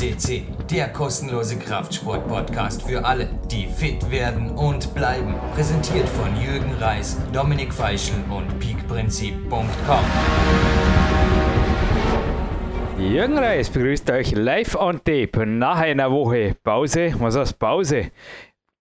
FCC, 0.00 0.44
der 0.70 0.88
kostenlose 0.88 1.58
Kraftsport-Podcast 1.58 2.82
für 2.82 3.04
alle, 3.04 3.28
die 3.50 3.66
fit 3.66 4.10
werden 4.10 4.50
und 4.50 4.94
bleiben. 4.94 5.34
Präsentiert 5.54 6.08
von 6.08 6.34
Jürgen 6.40 6.72
Reis, 6.80 7.18
Dominik 7.34 7.72
Feischl 7.74 8.14
und 8.30 8.58
peakprinzip.com. 8.58 10.04
Jürgen 12.98 13.38
Reis 13.38 13.68
begrüßt 13.68 14.10
euch 14.10 14.32
live 14.32 14.74
on 14.74 15.04
tape 15.04 15.44
nach 15.44 15.80
einer 15.80 16.10
Woche 16.10 16.56
Pause. 16.64 17.12
Was 17.18 17.36
heißt 17.36 17.58
Pause? 17.58 18.10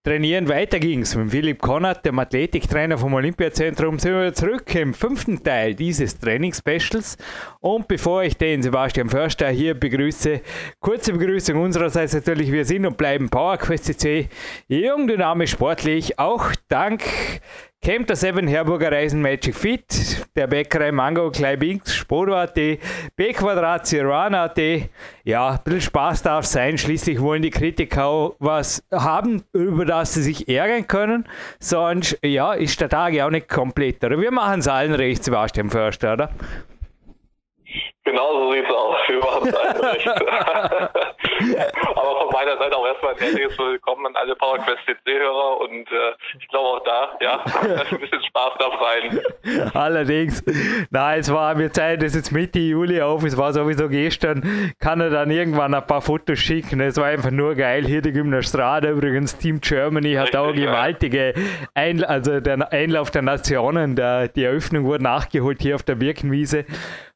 Trainieren 0.10 0.50
weiter 0.50 0.80
ging's 0.80 1.14
mit 1.14 1.30
Philipp 1.30 1.62
Konrad, 1.62 2.04
dem 2.04 2.18
Athletiktrainer 2.18 2.98
vom 2.98 3.14
Olympiazentrum. 3.14 4.00
Sind 4.00 4.14
wir 4.14 4.34
zurück 4.34 4.74
im 4.74 4.96
fünften 4.96 5.44
Teil 5.44 5.76
dieses 5.76 6.18
Trainingsspecials. 6.18 7.16
Und 7.60 7.88
bevor 7.88 8.24
ich 8.24 8.36
den 8.36 8.64
Sebastian 8.64 9.08
Förster 9.08 9.50
hier 9.50 9.76
begrüße, 9.76 10.42
kurze 10.80 11.14
Begrüßung 11.14 11.62
unsererseits 11.62 12.16
natürlich. 12.16 12.52
Wir 12.52 12.66
sind 12.66 12.88
und 12.88 12.98
bleiben 12.98 13.30
PowerQuest 13.30 13.86
CC, 13.86 14.30
jung, 14.68 15.08
dynamisch, 15.08 15.52
sportlich. 15.52 16.18
Auch 16.18 16.54
dank 16.70 17.04
Camp 17.82 18.08
der 18.08 18.18
7 18.18 18.46
Herburger 18.46 18.92
Reisen 18.92 19.22
Magic 19.22 19.56
Fit, 19.56 20.28
der 20.36 20.48
Bäckerei 20.48 20.92
Mango 20.92 21.32
Kleibinks, 21.32 21.96
Sporo.at, 21.96 22.54
B 22.54 23.34
Quadrat 23.34 23.88
Ciruana.at. 23.88 24.60
Ja, 25.24 25.52
ein 25.52 25.60
bisschen 25.64 25.82
Spaß 25.82 26.24
darf 26.24 26.46
sein. 26.46 26.78
Schließlich 26.78 27.22
wollen 27.22 27.42
die 27.42 27.52
Kritiker 27.52 28.06
auch 28.06 28.36
was 28.40 28.84
haben, 28.92 29.44
über 29.54 29.86
das 29.86 30.14
sie 30.14 30.24
sich 30.24 30.50
ärgern 30.50 30.88
können. 30.88 31.26
Sonst, 31.60 32.20
ja, 32.22 32.54
ist 32.54 32.82
der 32.82 32.90
Tag 32.90 33.14
ja 33.14 33.26
auch 33.26 33.32
nicht 33.32 33.48
komplett. 33.48 34.04
Oder 34.04 34.20
wir 34.20 34.32
machen 34.32 34.60
es 34.60 34.68
allen 34.68 34.94
recht, 34.94 35.24
Sebastian 35.24 35.70
Förster, 35.70 36.14
oder? 36.14 36.32
Genau 38.04 38.34
so 38.34 38.52
sieht 38.52 38.66
es 38.66 38.76
aus. 38.76 38.98
Wir 39.08 39.20
machen 39.20 39.48
es 39.48 39.84
recht. 39.84 40.10
Aber 41.40 42.20
von 42.20 42.30
meiner 42.34 42.58
Seite 42.58 42.76
auch 42.76 42.86
erstmal 42.86 43.14
ein 43.14 43.20
herzliches 43.20 43.58
Willkommen 43.58 44.06
an 44.08 44.16
alle 44.16 44.36
PowerQuest 44.36 44.80
CC-Hörer 44.86 45.62
und 45.62 45.88
äh, 45.92 46.12
ich 46.38 46.48
glaube 46.50 46.68
auch 46.68 46.84
da, 46.84 47.18
ja, 47.22 47.44
ein 47.92 48.00
bisschen 48.00 48.24
Spaß 48.24 48.54
darf 48.60 48.74
sein. 48.82 49.72
Allerdings, 49.74 50.44
nein, 50.90 51.20
es 51.20 51.32
war, 51.32 51.58
wir 51.58 51.72
zeigen 51.72 52.02
das 52.02 52.16
jetzt 52.16 52.32
Mitte 52.32 52.60
Juli 52.60 53.02
auf, 53.02 53.24
es 53.24 53.38
war 53.38 53.54
sowieso 53.54 53.88
gestern, 53.88 54.76
kann 54.80 55.00
er 55.00 55.10
dann 55.10 55.32
irgendwann 55.32 55.74
ein 55.74 55.86
paar 55.86 56.02
Fotos 56.02 56.40
schicken, 56.40 56.82
es 56.82 56.98
war 56.98 57.06
einfach 57.06 57.32
nur 57.32 57.56
geil, 57.56 57.86
hier 57.86 58.02
die 58.02 58.12
Gymnastrade 58.12 58.90
übrigens, 58.90 59.38
Team 59.38 59.62
Germany 59.62 60.16
hat 60.16 60.36
Richtig, 60.36 60.40
auch 60.40 60.54
gewaltige, 60.54 61.34
Einl 61.74 62.04
also 62.04 62.40
der 62.42 62.72
Einlauf 62.74 63.12
der 63.12 63.22
Nationen, 63.22 63.96
der, 63.96 64.28
die 64.28 64.44
Eröffnung 64.44 64.84
wurde 64.86 65.04
nachgeholt 65.04 65.62
hier 65.62 65.76
auf 65.76 65.84
der 65.84 65.96
Birkenwiese 65.96 66.66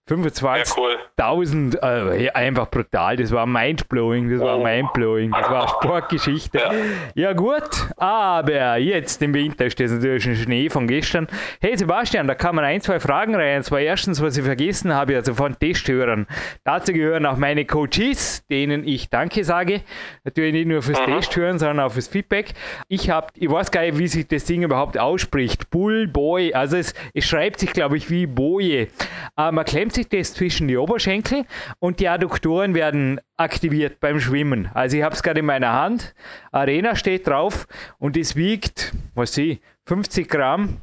25.000, 0.09 1.77
ja, 1.81 2.03
cool. 2.03 2.13
äh, 2.13 2.29
einfach 2.31 2.69
brutal. 2.69 3.15
Das 3.15 3.31
war 3.31 3.45
mindblowing, 3.45 4.12
das 4.13 4.39
war 4.39 4.59
oh. 4.59 4.63
mindblowing, 4.63 5.31
das 5.31 5.49
war 5.49 5.67
Sportgeschichte. 5.67 6.57
Ja. 6.57 6.71
ja. 7.15 7.33
gut, 7.33 7.89
aber 7.97 8.77
jetzt 8.77 9.21
im 9.21 9.33
Winter 9.33 9.65
ist 9.65 9.79
das 9.79 9.91
natürlich 9.91 10.27
ein 10.27 10.35
Schnee 10.35 10.69
von 10.69 10.87
gestern. 10.87 11.27
Hey 11.61 11.77
Sebastian, 11.77 12.27
da 12.27 12.35
kann 12.35 12.55
man 12.55 12.65
ein, 12.65 12.81
zwei 12.81 12.99
Fragen 12.99 13.35
rein. 13.35 13.57
Und 13.57 13.63
zwar 13.63 13.79
erstens, 13.79 14.21
was 14.21 14.37
ich 14.37 14.43
vergessen 14.43 14.93
habe, 14.93 15.15
also 15.15 15.33
von 15.33 15.57
Testhörern. 15.57 16.27
Dazu 16.63 16.93
gehören 16.93 17.25
auch 17.25 17.37
meine 17.37 17.65
Coaches, 17.65 18.45
denen 18.47 18.87
ich 18.87 19.09
Danke 19.09 19.43
sage. 19.43 19.81
Natürlich 20.23 20.53
nicht 20.53 20.67
nur 20.67 20.81
fürs 20.81 20.99
mhm. 21.01 21.13
Testhören, 21.13 21.59
sondern 21.59 21.79
auch 21.81 21.91
fürs 21.91 22.07
Feedback. 22.07 22.53
Ich 22.87 23.09
habe, 23.09 23.27
ich 23.35 23.49
weiß 23.49 23.71
gar 23.71 23.81
nicht, 23.81 23.97
wie 23.97 24.07
sich 24.07 24.27
das 24.27 24.45
Ding 24.45 24.63
überhaupt 24.63 24.97
ausspricht. 24.97 25.69
Bull 25.69 26.07
Boy, 26.07 26.53
also 26.53 26.77
es, 26.77 26.93
es 27.13 27.25
schreibt 27.25 27.59
sich, 27.59 27.73
glaube 27.73 27.97
ich, 27.97 28.09
wie 28.09 28.27
Boje. 28.27 28.87
Aber 29.35 29.51
man 29.51 29.65
klemmt 29.65 29.93
sich 29.93 30.07
das 30.09 30.33
zwischen 30.33 30.67
die 30.67 30.77
Oberschenkel 30.77 31.45
und 31.79 31.99
die 31.99 32.07
Adduktoren 32.07 32.75
werden 32.75 33.19
aktiviert 33.37 33.99
beim 33.99 34.19
Schwimmen. 34.19 34.69
Also 34.73 34.97
ich 34.97 35.03
habe 35.03 35.15
es 35.15 35.23
gerade 35.23 35.39
in 35.39 35.45
meiner 35.45 35.73
Hand. 35.73 36.13
Arena 36.51 36.95
steht 36.95 37.27
drauf 37.27 37.67
und 37.97 38.15
es 38.17 38.35
wiegt, 38.35 38.93
was 39.15 39.37
ich, 39.37 39.61
50 39.87 40.29
Gramm, 40.29 40.81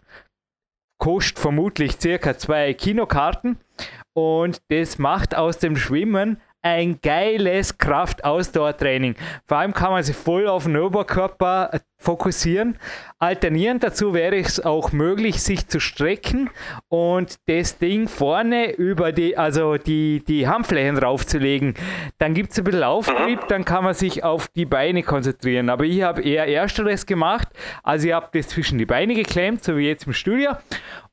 kostet 0.99 1.39
vermutlich 1.39 1.99
circa 2.01 2.37
zwei 2.37 2.75
Kinokarten 2.75 3.59
und 4.13 4.61
das 4.69 4.99
macht 4.99 5.35
aus 5.35 5.59
dem 5.59 5.77
Schwimmen 5.77 6.41
ein 6.63 7.01
geiles 7.01 7.79
Kraft-Ausdauer-Training. 7.79 9.15
Vor 9.47 9.59
allem 9.59 9.73
kann 9.73 9.93
man 9.93 10.03
sich 10.03 10.17
voll 10.17 10.47
auf 10.47 10.65
den 10.65 10.77
Oberkörper 10.77 11.81
fokussieren. 11.97 12.79
Alternierend 13.19 13.83
dazu 13.83 14.15
wäre 14.15 14.37
es 14.37 14.65
auch 14.65 14.93
möglich, 14.93 15.43
sich 15.43 15.69
zu 15.69 15.81
strecken 15.81 16.49
und 16.89 17.37
das 17.47 17.77
Ding 17.77 18.09
vorne 18.09 18.73
über 18.73 19.13
die, 19.13 19.37
also 19.37 19.77
die, 19.77 20.25
die 20.27 20.49
Handflächen 20.49 20.97
draufzulegen. 20.97 21.75
Dann 22.19 22.33
gibt 22.33 22.53
es 22.53 22.59
ein 22.59 22.65
bisschen 22.65 22.83
Auftrieb, 22.83 23.47
dann 23.49 23.67
kann 23.67 23.85
man 23.85 23.95
sich 23.95 24.25
auf 24.25 24.49
die 24.49 24.65
Beine 24.65 25.03
konzentrieren. 25.03 25.69
Aber 25.69 25.85
ich 25.85 26.03
habe 26.03 26.23
eher 26.23 26.49
ersteres 26.49 27.05
gemacht. 27.05 27.49
Also 27.83 28.09
ich 28.09 28.15
habe 28.15 28.29
das 28.33 28.49
zwischen 28.49 28.79
die 28.79 28.87
Beine 28.87 29.15
geklemmt, 29.15 29.63
so 29.63 29.77
wie 29.77 29.87
jetzt 29.87 30.07
im 30.07 30.15
Studio. 30.15 30.53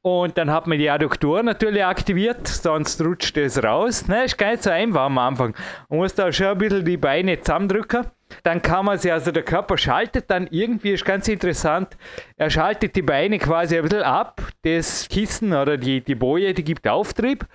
Und 0.08 0.38
dann 0.38 0.50
hat 0.52 0.68
man 0.68 0.78
die 0.78 0.90
Adduktoren 0.90 1.48
natürlich 1.48 1.84
aktiviert, 1.84 2.48
sonst 2.48 3.02
rutscht 3.02 3.36
es 3.36 3.62
raus. 3.62 4.08
Ne, 4.08 4.24
ist 4.24 4.38
gar 4.38 4.52
nicht 4.52 4.64
so 4.64 4.70
einfach 4.70 5.02
am 5.02 5.18
Anfang. 5.18 5.54
Man 5.90 6.00
muss 6.00 6.16
da 6.16 6.32
schon 6.32 6.48
ein 6.48 6.58
bisschen 6.58 6.86
die 6.86 6.96
Beine 6.96 7.38
zusammendrücken. 7.42 8.06
Dann 8.44 8.62
kann 8.62 8.86
man 8.86 8.98
sie, 8.98 9.12
also 9.12 9.32
der 9.32 9.44
Körper 9.44 9.78
schaltet 9.78 10.32
dann 10.32 10.48
irgendwie, 10.50 10.92
ist 10.92 11.04
ganz 11.04 11.28
interessant, 11.28 11.98
er 12.38 12.50
schaltet 12.52 12.96
die 12.96 13.02
Beine 13.02 13.40
quasi 13.40 13.76
ein 13.76 13.84
bisschen 13.84 14.04
ab. 14.04 14.42
Das 14.62 15.10
Kissen 15.10 15.54
oder 15.54 15.78
die, 15.78 16.02
die 16.02 16.16
Boje, 16.16 16.54
die 16.54 16.64
gibt 16.64 16.88
Auftrieb 16.88 17.48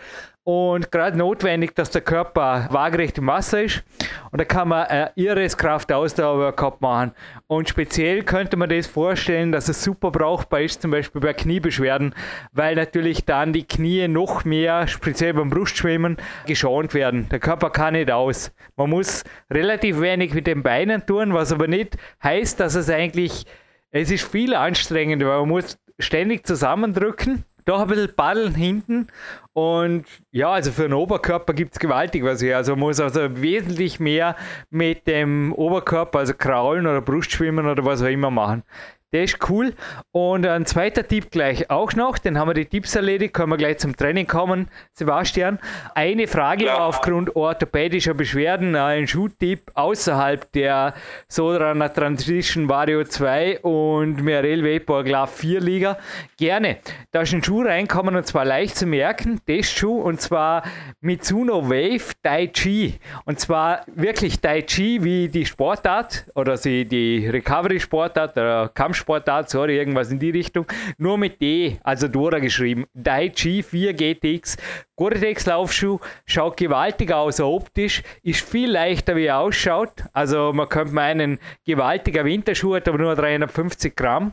und 0.44 0.90
gerade 0.90 1.16
notwendig, 1.16 1.76
dass 1.76 1.90
der 1.90 2.00
Körper 2.00 2.66
waagerecht 2.70 3.16
im 3.18 3.28
Wasser 3.28 3.62
ist. 3.62 3.84
Und 4.32 4.40
da 4.40 4.44
kann 4.44 4.68
man 4.68 4.86
ein 4.86 5.10
irres 5.14 5.56
Kraftausdauer-Workout 5.56 6.80
machen. 6.80 7.12
Und 7.46 7.68
speziell 7.68 8.24
könnte 8.24 8.56
man 8.56 8.68
das 8.68 8.88
vorstellen, 8.88 9.52
dass 9.52 9.68
es 9.68 9.84
super 9.84 10.10
brauchbar 10.10 10.62
ist, 10.62 10.82
zum 10.82 10.90
Beispiel 10.90 11.20
bei 11.20 11.32
Kniebeschwerden, 11.32 12.14
weil 12.52 12.74
natürlich 12.74 13.24
dann 13.24 13.52
die 13.52 13.66
Knie 13.66 14.08
noch 14.08 14.44
mehr, 14.44 14.88
speziell 14.88 15.34
beim 15.34 15.50
Brustschwimmen, 15.50 16.16
geschont 16.46 16.92
werden. 16.92 17.28
Der 17.28 17.38
Körper 17.38 17.70
kann 17.70 17.92
nicht 17.92 18.10
aus. 18.10 18.52
Man 18.74 18.90
muss 18.90 19.22
relativ 19.48 20.00
wenig 20.00 20.34
mit 20.34 20.48
den 20.48 20.64
Beinen 20.64 21.06
tun, 21.06 21.34
was 21.34 21.52
aber 21.52 21.68
nicht 21.68 21.96
heißt, 22.24 22.58
dass 22.58 22.74
es 22.74 22.90
eigentlich, 22.90 23.46
es 23.92 24.10
ist 24.10 24.28
viel 24.28 24.54
anstrengender, 24.54 25.28
weil 25.28 25.40
man 25.40 25.48
muss 25.50 25.78
ständig 25.98 26.46
zusammendrücken 26.46 27.44
doch 27.64 27.80
ein 27.80 27.88
bisschen 27.88 28.14
paddeln 28.14 28.54
hinten. 28.54 29.08
Und 29.52 30.06
ja, 30.30 30.50
also 30.50 30.72
für 30.72 30.82
den 30.82 30.94
Oberkörper 30.94 31.54
gibt 31.54 31.74
es 31.74 31.78
gewaltig 31.78 32.24
was 32.24 32.40
hier. 32.40 32.56
Also 32.56 32.72
man 32.72 32.80
muss 32.80 33.00
also 33.00 33.40
wesentlich 33.40 34.00
mehr 34.00 34.36
mit 34.70 35.06
dem 35.06 35.52
Oberkörper, 35.52 36.20
also 36.20 36.34
Kraulen 36.34 36.86
oder 36.86 37.00
Brustschwimmen 37.00 37.66
oder 37.66 37.84
was 37.84 38.02
auch 38.02 38.06
immer 38.06 38.30
machen. 38.30 38.62
Der 39.12 39.24
ist 39.24 39.38
cool. 39.50 39.74
Und 40.10 40.46
ein 40.46 40.64
zweiter 40.64 41.06
Tipp 41.06 41.30
gleich 41.30 41.70
auch 41.70 41.92
noch, 41.92 42.16
den 42.16 42.38
haben 42.38 42.48
wir 42.48 42.54
die 42.54 42.64
Tipps 42.64 42.94
erledigt, 42.96 43.34
können 43.34 43.50
wir 43.50 43.58
gleich 43.58 43.78
zum 43.78 43.94
Training 43.94 44.26
kommen, 44.26 44.68
Sebastian. 44.94 45.58
Eine 45.94 46.26
Frage 46.26 46.66
ja. 46.66 46.78
aufgrund 46.78 47.36
orthopädischer 47.36 48.14
Beschwerden, 48.14 48.74
ein 48.74 49.06
Schuhtipp 49.06 49.70
außerhalb 49.74 50.50
der 50.52 50.94
Sodrunner 51.28 51.92
Transition 51.92 52.70
Vario 52.70 53.04
2 53.04 53.60
und 53.60 54.22
Merel 54.22 54.64
Vapor 54.64 55.04
Glove 55.04 55.30
4 55.30 55.60
Liga. 55.60 55.98
Gerne. 56.38 56.78
Da 57.10 57.20
ist 57.20 57.34
ein 57.34 57.44
Schuh 57.44 57.62
reinkommen 57.62 58.16
und 58.16 58.26
zwar 58.26 58.46
leicht 58.46 58.76
zu 58.76 58.86
merken, 58.86 59.40
Testschuh 59.46 60.00
und 60.00 60.22
zwar 60.22 60.62
Mitsuno 61.02 61.68
Wave 61.68 62.14
Tai 62.22 62.46
Chi. 62.46 62.98
Und 63.26 63.38
zwar 63.38 63.82
wirklich 63.94 64.40
Tai 64.40 64.62
Chi 64.62 65.04
wie 65.04 65.28
die 65.28 65.44
Sportart 65.44 66.24
oder 66.34 66.56
die 66.56 67.28
Recovery 67.28 67.78
Sportart 67.78 68.32
oder 68.32 68.70
Kampfsport 68.72 69.01
Sportart, 69.02 69.50
sorry, 69.50 69.76
irgendwas 69.76 70.10
in 70.10 70.18
die 70.18 70.30
Richtung. 70.30 70.66
Nur 70.96 71.18
mit 71.18 71.40
D, 71.40 71.78
also 71.82 72.08
Dora 72.08 72.38
geschrieben. 72.38 72.86
Daichi 72.94 73.62
4 73.62 73.92
GTX. 73.92 74.56
Gore-Tex 74.96 75.46
Laufschuh 75.46 75.98
schaut 76.26 76.56
gewaltig 76.56 77.12
aus 77.12 77.40
optisch, 77.40 78.02
ist 78.22 78.48
viel 78.48 78.70
leichter 78.70 79.16
wie 79.16 79.26
er 79.26 79.38
ausschaut. 79.38 80.04
Also 80.12 80.52
man 80.52 80.68
könnte 80.68 80.94
meinen, 80.94 81.38
gewaltiger 81.66 82.24
Winterschuh 82.24 82.76
hat 82.76 82.88
aber 82.88 82.98
nur 82.98 83.16
350 83.16 83.96
Gramm 83.96 84.32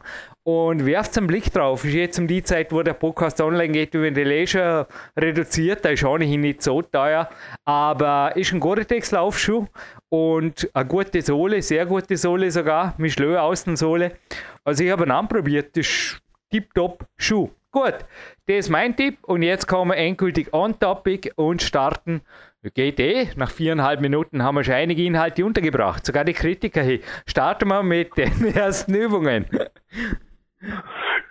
und 0.50 0.84
werft 0.84 1.16
einen 1.16 1.28
Blick 1.28 1.54
drauf. 1.54 1.86
Ist 1.86 1.94
jetzt 1.94 2.18
um 2.18 2.26
die 2.26 2.42
Zeit, 2.42 2.72
wo 2.72 2.82
der 2.82 2.94
Podcast 2.94 3.40
online 3.40 3.72
geht, 3.72 3.94
über 3.94 4.10
die 4.10 4.24
Leisure 4.24 4.88
reduziert. 5.16 5.86
Da 5.86 5.90
ist 5.90 6.04
auch 6.04 6.18
nicht 6.18 6.64
so 6.64 6.82
teuer, 6.82 7.30
aber 7.66 8.36
ist 8.36 8.52
ein 8.52 8.60
Gore-Tex 8.60 9.12
Laufschuh 9.12 9.68
und 10.10 10.68
eine 10.74 10.88
gute 10.88 11.22
Sohle, 11.22 11.62
sehr 11.62 11.86
gute 11.86 12.18
Sohle 12.18 12.50
sogar, 12.50 12.96
Michelin 12.98 13.36
Außensohle. 13.36 14.14
Also 14.64 14.84
ich 14.84 14.90
habe 14.90 15.04
ihn 15.04 15.12
anprobiert, 15.12 15.78
das 15.78 15.86
ist 15.86 16.22
tipptopp 16.50 17.06
Schuh. 17.18 17.50
Gut, 17.72 18.00
das 18.48 18.58
ist 18.58 18.70
mein 18.70 18.96
Tipp 18.96 19.20
und 19.22 19.44
jetzt 19.44 19.68
kommen 19.68 19.92
wir 19.92 19.98
endgültig 19.98 20.52
on 20.52 20.80
topic 20.80 21.32
und 21.36 21.62
starten. 21.62 22.22
Geht 22.74 23.00
eh, 23.00 23.28
nach 23.36 23.52
viereinhalb 23.52 24.02
Minuten 24.02 24.42
haben 24.42 24.56
wir 24.56 24.64
schon 24.64 24.74
einige 24.74 25.04
Inhalte 25.04 25.46
untergebracht, 25.46 26.04
sogar 26.06 26.26
die 26.26 26.34
Kritiker 26.34 26.82
hier. 26.82 27.02
Starten 27.28 27.68
wir 27.68 27.84
mit 27.84 28.18
den 28.18 28.46
ersten 28.56 28.96
Übungen. 28.96 29.46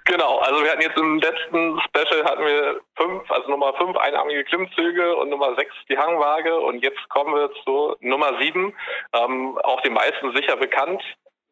Genau, 0.05 0.39
Also 0.39 0.65
wir 0.65 0.71
hatten 0.71 0.81
jetzt 0.81 0.97
im 0.97 1.19
letzten 1.19 1.79
Special 1.81 2.25
hatten 2.25 2.45
wir 2.45 2.81
fünf, 2.97 3.31
also 3.31 3.51
Nummer 3.51 3.75
fünf 3.75 3.97
einarmige 3.99 4.43
Klimmzüge 4.45 5.17
und 5.17 5.29
Nummer 5.29 5.55
sechs 5.55 5.75
die 5.91 5.99
Hangwaage 5.99 6.59
und 6.59 6.83
jetzt 6.83 7.09
kommen 7.11 7.35
wir 7.35 7.51
zu 7.65 7.95
Nummer 8.01 8.39
sieben, 8.41 8.75
ähm, 9.13 9.59
auch 9.59 9.83
den 9.83 9.93
meisten 9.93 10.35
sicher 10.35 10.57
bekannt, 10.57 11.03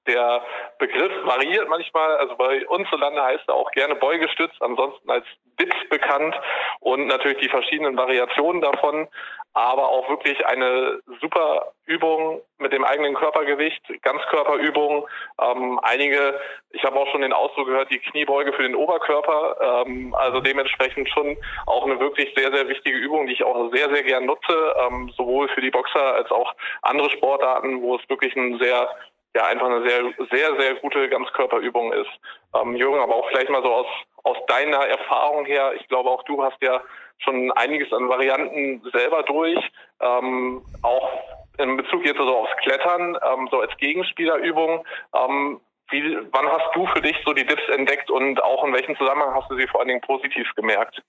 der 0.07 0.43
Begriff 0.79 1.13
variiert 1.25 1.69
manchmal. 1.69 2.17
Also 2.17 2.37
bei 2.37 2.67
uns 2.69 2.89
so 2.91 2.97
Lande 2.97 3.23
heißt 3.23 3.45
er 3.49 3.55
auch 3.55 3.71
gerne 3.73 3.95
beugestützt, 3.95 4.61
ansonsten 4.61 5.11
als 5.11 5.27
Dips 5.59 5.77
bekannt 5.89 6.35
und 6.81 7.07
natürlich 7.07 7.39
die 7.39 7.49
verschiedenen 7.49 7.97
Variationen 7.97 8.61
davon, 8.61 9.09
aber 9.55 9.89
auch 9.89 10.09
wirklich 10.11 10.45
eine 10.47 11.01
super 11.21 11.73
Übung 11.87 12.43
mit 12.59 12.73
dem 12.73 12.85
eigenen 12.85 13.15
Körpergewicht, 13.15 13.83
Ganzkörperübung. 14.03 15.09
Ähm, 15.41 15.81
einige, 15.83 16.39
ich 16.71 16.85
habe 16.85 16.97
auch 16.97 17.09
schon 17.09 17.23
den 17.23 17.33
Ausdruck 17.33 17.69
gehört, 17.69 17.91
die 17.91 17.99
Kniebeuge 17.99 18.53
für 18.53 18.65
den 18.65 18.75
Oberkörper. 18.75 19.85
Ähm, 19.87 20.15
also 20.15 20.41
dementsprechend 20.41 21.09
schon 21.09 21.39
auch 21.67 21.85
eine 21.87 21.99
wirklich 22.01 22.35
sehr, 22.37 22.53
sehr 22.53 22.69
wichtige 22.69 22.99
Übung, 22.99 23.27
die 23.27 23.33
ich 23.33 23.45
auch 23.45 23.71
sehr, 23.73 23.89
sehr 23.89 24.03
gern 24.03 24.27
nutze, 24.27 24.75
ähm, 24.87 25.11
sowohl 25.17 25.49
für 25.49 25.63
die 25.63 25.71
Boxer 25.71 26.15
als 26.15 26.31
auch 26.31 26.53
andere 26.83 27.11
Sportarten, 27.11 27.81
wo 27.81 27.97
es 27.97 28.09
wirklich 28.11 28.37
ein 28.37 28.59
sehr 28.59 28.91
ja 29.37 29.47
einfach 29.47 29.67
eine 29.67 29.89
sehr, 29.89 30.03
sehr, 30.31 30.61
sehr 30.61 30.75
gute 30.77 31.09
Ganzkörperübung 31.09 31.93
ist. 31.93 32.11
Ähm, 32.55 32.75
Jürgen, 32.75 32.99
aber 32.99 33.15
auch 33.15 33.29
vielleicht 33.29 33.51
mal 33.51 33.63
so 33.63 33.73
aus, 33.73 33.87
aus 34.25 34.37
deiner 34.49 34.87
Erfahrung 34.87 35.45
her, 35.45 35.73
ich 35.77 35.87
glaube 35.89 36.11
auch 36.11 36.23
du 36.25 36.43
hast 36.43 36.61
ja 36.63 36.81
schon 37.19 37.53
einiges 37.53 37.93
an 37.93 38.09
Varianten 38.09 38.83
selber 38.93 39.23
durch, 39.23 39.59
ähm, 40.01 40.63
auch 40.83 41.11
in 41.59 41.77
Bezug 41.77 42.05
jetzt 42.05 42.19
so 42.19 42.37
aufs 42.37 42.57
Klettern, 42.59 43.17
ähm, 43.23 43.49
so 43.51 43.61
als 43.61 43.75
Gegenspielerübung. 43.79 44.85
Ähm, 45.15 45.61
wie, 45.91 46.19
wann 46.33 46.49
hast 46.49 46.75
du 46.75 46.87
für 46.87 47.01
dich 47.01 47.17
so 47.25 47.33
die 47.33 47.47
Dips 47.47 47.69
entdeckt 47.69 48.11
und 48.11 48.43
auch 48.43 48.65
in 48.65 48.75
welchem 48.75 48.97
Zusammenhang 48.97 49.35
hast 49.35 49.51
du 49.51 49.57
sie 49.57 49.67
vor 49.69 49.81
allen 49.81 49.89
Dingen 49.89 50.01
positiv 50.01 50.47
gemerkt? 50.57 51.03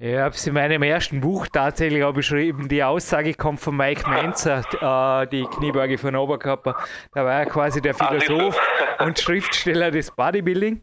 Ich 0.00 0.16
habe 0.16 0.32
es 0.32 0.46
in 0.46 0.54
meinem 0.54 0.84
ersten 0.84 1.20
Buch 1.20 1.48
tatsächlich 1.52 2.04
auch 2.04 2.14
beschrieben. 2.14 2.68
Die 2.68 2.84
Aussage 2.84 3.34
kommt 3.34 3.58
von 3.58 3.76
Mike 3.76 4.08
Menzer, 4.08 4.62
äh, 4.80 5.26
die 5.26 5.42
Kniebeuge 5.42 5.98
von 5.98 6.14
Oberkörper. 6.14 6.76
Da 7.12 7.24
war 7.24 7.40
er 7.40 7.46
quasi 7.46 7.82
der 7.82 7.94
Philosoph 7.94 8.56
und 9.00 9.18
Schriftsteller 9.18 9.90
des 9.90 10.12
Bodybuilding. 10.12 10.82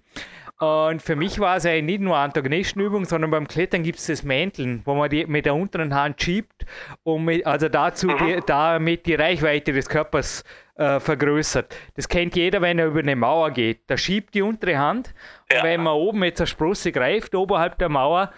Und 0.59 1.01
für 1.01 1.15
mich 1.15 1.39
war 1.39 1.55
es 1.55 1.65
eigentlich 1.65 1.99
nicht 1.99 2.01
nur 2.01 2.17
Antagonistenübung, 2.17 3.05
sondern 3.05 3.31
beim 3.31 3.47
Klettern 3.47 3.83
gibt 3.83 3.99
es 3.99 4.07
das 4.07 4.23
Mänteln, 4.23 4.81
wo 4.83 4.95
man 4.95 5.09
die 5.09 5.25
mit 5.25 5.45
der 5.45 5.55
unteren 5.55 5.95
Hand 5.95 6.21
schiebt, 6.21 6.65
um 7.03 7.23
mit, 7.23 7.45
also 7.45 7.69
dazu 7.69 8.07
mhm. 8.07 8.17
die, 8.17 8.39
damit 8.45 9.05
die 9.05 9.15
Reichweite 9.15 9.71
des 9.71 9.87
Körpers 9.87 10.43
äh, 10.75 10.99
vergrößert. 10.99 11.73
Das 11.95 12.09
kennt 12.09 12.35
jeder, 12.35 12.61
wenn 12.61 12.79
er 12.79 12.87
über 12.87 12.99
eine 12.99 13.15
Mauer 13.15 13.51
geht. 13.51 13.81
Da 13.87 13.97
schiebt 13.97 14.33
die 14.33 14.41
untere 14.41 14.77
Hand 14.77 15.13
ja. 15.49 15.59
und 15.59 15.63
wenn 15.65 15.83
man 15.83 15.93
oben 15.93 16.19
mit 16.19 16.37
der 16.37 16.45
Sprosse 16.45 16.91
greift, 16.91 17.33
oberhalb 17.33 17.77
der 17.77 17.89
Mauer, 17.89 18.31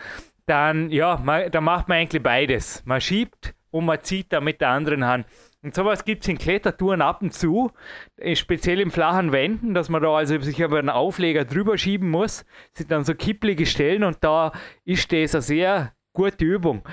dann, 0.47 0.89
ja, 0.89 1.21
man, 1.23 1.51
dann 1.51 1.63
macht 1.63 1.87
man 1.87 1.99
eigentlich 1.99 2.23
beides. 2.23 2.83
Man 2.85 3.01
schiebt 3.01 3.53
und 3.69 3.85
man 3.85 4.01
zieht 4.01 4.33
da 4.33 4.41
mit 4.41 4.61
der 4.61 4.69
anderen 4.69 5.05
Hand. 5.05 5.25
Und 5.61 5.75
sowas 5.75 6.05
gibt 6.05 6.23
es 6.23 6.29
in 6.29 6.37
Klettertouren 6.37 7.01
ab 7.01 7.21
und 7.21 7.33
zu, 7.33 7.71
äh, 8.15 8.35
speziell 8.35 8.79
in 8.79 8.91
flachen 8.91 9.31
Wänden, 9.31 9.73
dass 9.73 9.89
man 9.89 10.01
da 10.01 10.15
also 10.15 10.39
sich 10.39 10.59
über 10.59 10.79
einen 10.79 10.89
Aufleger 10.89 11.45
drüber 11.45 11.77
schieben 11.77 12.09
muss. 12.09 12.45
Das 12.71 12.79
sind 12.79 12.91
dann 12.91 13.03
so 13.03 13.13
kipplige 13.13 13.65
Stellen 13.65 14.03
und 14.03 14.17
da 14.21 14.53
ist 14.85 15.11
das 15.11 15.35
eine 15.35 15.41
sehr 15.41 15.93
gute 16.13 16.45
Übung 16.45 16.83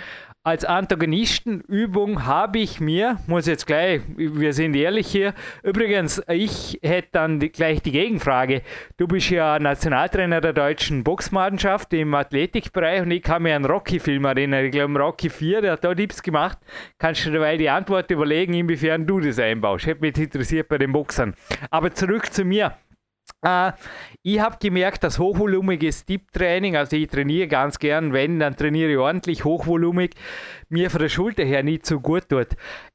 als 0.44 0.66
Antagonistenübung 0.66 2.26
habe 2.26 2.58
ich 2.58 2.78
mir, 2.78 3.18
muss 3.26 3.46
jetzt 3.46 3.66
gleich, 3.66 4.02
wir 4.14 4.52
sind 4.52 4.76
ehrlich 4.76 5.06
hier, 5.06 5.32
übrigens, 5.62 6.22
ich 6.28 6.78
hätte 6.82 7.08
dann 7.12 7.40
die, 7.40 7.48
gleich 7.50 7.80
die 7.80 7.92
Gegenfrage. 7.92 8.60
Du 8.98 9.08
bist 9.08 9.30
ja 9.30 9.58
Nationaltrainer 9.58 10.42
der 10.42 10.52
deutschen 10.52 11.02
Boxmannschaft 11.02 11.94
im 11.94 12.12
Athletikbereich 12.12 13.00
und 13.00 13.10
ich 13.10 13.22
kann 13.22 13.42
mir 13.42 13.56
an 13.56 13.64
Rocky-Film 13.64 14.26
erinnern. 14.26 14.66
Ich 14.66 14.72
glaube, 14.72 14.98
Rocky 14.98 15.30
4, 15.30 15.62
der 15.62 15.72
hat 15.72 15.84
da 15.84 15.94
Tipps 15.94 16.22
gemacht. 16.22 16.58
Kannst 16.98 17.24
du 17.24 17.32
dabei 17.32 17.56
die 17.56 17.70
Antwort 17.70 18.10
überlegen, 18.10 18.52
inwiefern 18.52 19.06
du 19.06 19.20
das 19.20 19.38
einbaust? 19.38 19.86
Hätte 19.86 20.02
mich 20.02 20.18
interessiert 20.18 20.68
bei 20.68 20.76
den 20.76 20.92
Boxern. 20.92 21.34
Aber 21.70 21.90
zurück 21.94 22.30
zu 22.30 22.44
mir. 22.44 22.76
Uh, 23.46 23.72
ich 24.22 24.40
habe 24.40 24.56
gemerkt, 24.58 25.04
dass 25.04 25.18
hochvolumiges 25.18 26.06
Deep-Training, 26.06 26.76
also 26.76 26.96
ich 26.96 27.08
trainiere 27.08 27.46
ganz 27.46 27.78
gern, 27.78 28.14
wenn, 28.14 28.38
dann 28.40 28.56
trainiere 28.56 28.92
ich 28.92 28.96
ordentlich 28.96 29.44
hochvolumig, 29.44 30.14
mir 30.70 30.90
von 30.90 31.02
der 31.02 31.10
Schulter 31.10 31.44
her 31.44 31.62
nicht 31.62 31.84
so 31.84 32.00
gut 32.00 32.30
tut. 32.30 32.48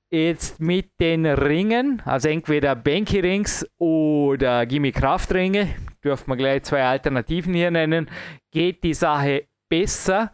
Jetzt 0.09 0.59
mit 0.59 0.99
den 0.99 1.27
Ringen, 1.27 2.01
also 2.03 2.29
entweder 2.29 2.75
Banky 2.75 3.19
Rings 3.19 3.63
oder 3.77 4.65
Gimme 4.65 4.91
Kraftringe, 4.91 5.69
dürfen 6.03 6.31
wir 6.31 6.37
gleich 6.37 6.63
zwei 6.63 6.83
Alternativen 6.83 7.53
hier 7.53 7.69
nennen, 7.69 8.09
geht 8.51 8.83
die 8.83 8.95
Sache 8.95 9.43
besser. 9.69 10.31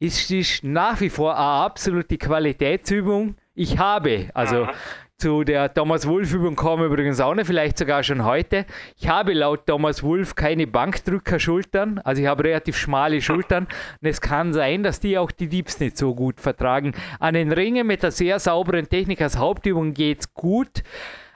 Es 0.00 0.30
ist 0.30 0.64
nach 0.64 0.98
wie 1.02 1.10
vor 1.10 1.36
eine 1.36 1.44
absolute 1.44 2.16
Qualitätsübung. 2.16 3.34
Ich 3.54 3.76
habe, 3.76 4.30
also 4.32 4.66
zu 5.20 5.42
der 5.42 5.74
Thomas 5.74 6.06
Wolf-Übung 6.06 6.54
kommen 6.54 6.86
übrigens 6.86 7.18
auch 7.18 7.34
noch, 7.34 7.44
vielleicht 7.44 7.76
sogar 7.76 8.04
schon 8.04 8.24
heute. 8.24 8.66
Ich 8.96 9.08
habe 9.08 9.32
laut 9.32 9.66
Thomas 9.66 10.04
Wolf 10.04 10.36
keine 10.36 10.68
Bankdrückerschultern, 10.68 11.98
also 12.04 12.22
ich 12.22 12.28
habe 12.28 12.44
relativ 12.44 12.76
schmale 12.76 13.20
Schultern 13.20 13.64
und 14.00 14.08
es 14.08 14.20
kann 14.20 14.52
sein, 14.52 14.84
dass 14.84 15.00
die 15.00 15.18
auch 15.18 15.32
die 15.32 15.48
Dips 15.48 15.80
nicht 15.80 15.98
so 15.98 16.14
gut 16.14 16.40
vertragen. 16.40 16.92
An 17.18 17.34
den 17.34 17.50
Ringen 17.50 17.88
mit 17.88 18.04
der 18.04 18.12
sehr 18.12 18.38
sauberen 18.38 18.88
Technik 18.88 19.20
als 19.20 19.36
Hauptübung 19.36 19.92
geht 19.92 20.20
es 20.20 20.34
gut. 20.34 20.84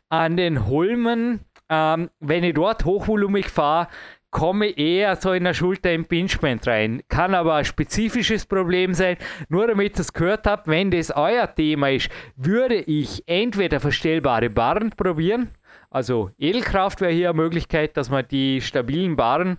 An 0.09 0.37
den 0.37 0.69
Holmen, 0.69 1.41
ähm, 1.69 2.09
wenn 2.21 2.45
ich 2.45 2.55
dort 2.55 2.85
hochvolumig 2.85 3.49
fahre, 3.49 3.89
komme 4.33 4.71
eher 4.71 5.15
so 5.15 5.33
in 5.33 5.45
der 5.45 5.55
Schulter 5.55 5.93
Impingement 5.93 6.67
rein. 6.67 7.03
Kann 7.09 7.35
aber 7.35 7.55
ein 7.55 7.65
spezifisches 7.65 8.45
Problem 8.45 8.95
sein. 8.95 9.17
Nur 9.49 9.69
damit 9.69 9.97
ihr 9.97 10.01
es 10.01 10.13
gehört 10.13 10.47
habt, 10.47 10.67
wenn 10.67 10.91
das 10.91 11.13
euer 11.13 11.55
Thema 11.55 11.91
ist, 11.91 12.09
würde 12.35 12.77
ich 12.77 13.23
entweder 13.27 13.79
verstellbare 13.79 14.51
Barren 14.51 14.91
probieren. 14.91 15.51
Also 15.91 16.31
Edelkraft 16.39 17.01
wäre 17.03 17.13
hier 17.13 17.31
eine 17.31 17.41
Möglichkeit, 17.41 17.97
dass 17.97 18.11
man 18.11 18.27
die 18.27 18.61
stabilen 18.63 19.15
Barren 19.15 19.59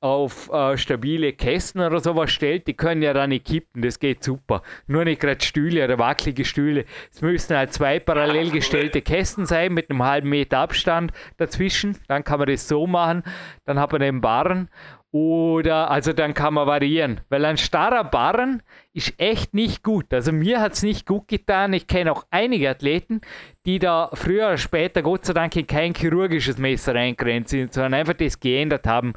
auf 0.00 0.50
äh, 0.52 0.76
stabile 0.76 1.32
Kästen 1.32 1.80
oder 1.80 2.00
sowas 2.00 2.30
stellt, 2.30 2.66
die 2.66 2.74
können 2.74 3.02
ja 3.02 3.12
dann 3.12 3.30
nicht 3.30 3.46
kippen, 3.46 3.82
das 3.82 3.98
geht 3.98 4.22
super. 4.22 4.62
Nur 4.86 5.04
nicht 5.04 5.20
gerade 5.20 5.44
Stühle 5.44 5.84
oder 5.84 5.98
wackelige 5.98 6.44
Stühle. 6.44 6.84
Es 7.12 7.22
müssen 7.22 7.56
halt 7.56 7.72
zwei 7.72 7.98
parallel 7.98 8.50
gestellte 8.50 9.02
Kästen 9.02 9.46
sein 9.46 9.72
mit 9.74 9.90
einem 9.90 10.02
halben 10.02 10.28
Meter 10.28 10.58
Abstand 10.58 11.12
dazwischen. 11.38 11.96
Dann 12.08 12.24
kann 12.24 12.38
man 12.38 12.48
das 12.48 12.68
so 12.68 12.86
machen. 12.86 13.22
Dann 13.64 13.78
hat 13.78 13.92
man 13.92 14.00
den 14.00 14.20
Barren 14.20 14.68
oder, 15.12 15.90
also 15.90 16.12
dann 16.12 16.34
kann 16.34 16.54
man 16.54 16.68
variieren. 16.68 17.20
Weil 17.28 17.44
ein 17.44 17.56
starrer 17.56 18.04
Barren 18.04 18.62
ist 18.92 19.14
echt 19.18 19.54
nicht 19.54 19.82
gut. 19.82 20.12
Also 20.14 20.30
mir 20.30 20.60
hat 20.60 20.74
es 20.74 20.82
nicht 20.82 21.06
gut 21.06 21.26
getan. 21.26 21.72
Ich 21.72 21.88
kenne 21.88 22.12
auch 22.12 22.24
einige 22.30 22.70
Athleten, 22.70 23.20
die 23.66 23.80
da 23.80 24.10
früher 24.12 24.46
oder 24.46 24.58
später, 24.58 25.02
Gott 25.02 25.24
sei 25.24 25.32
Dank, 25.32 25.56
in 25.56 25.66
kein 25.66 25.94
chirurgisches 25.94 26.58
Messer 26.58 26.94
reingerannt 26.94 27.48
sind, 27.48 27.72
sondern 27.72 27.94
einfach 27.94 28.14
das 28.14 28.38
geändert 28.38 28.86
haben. 28.86 29.14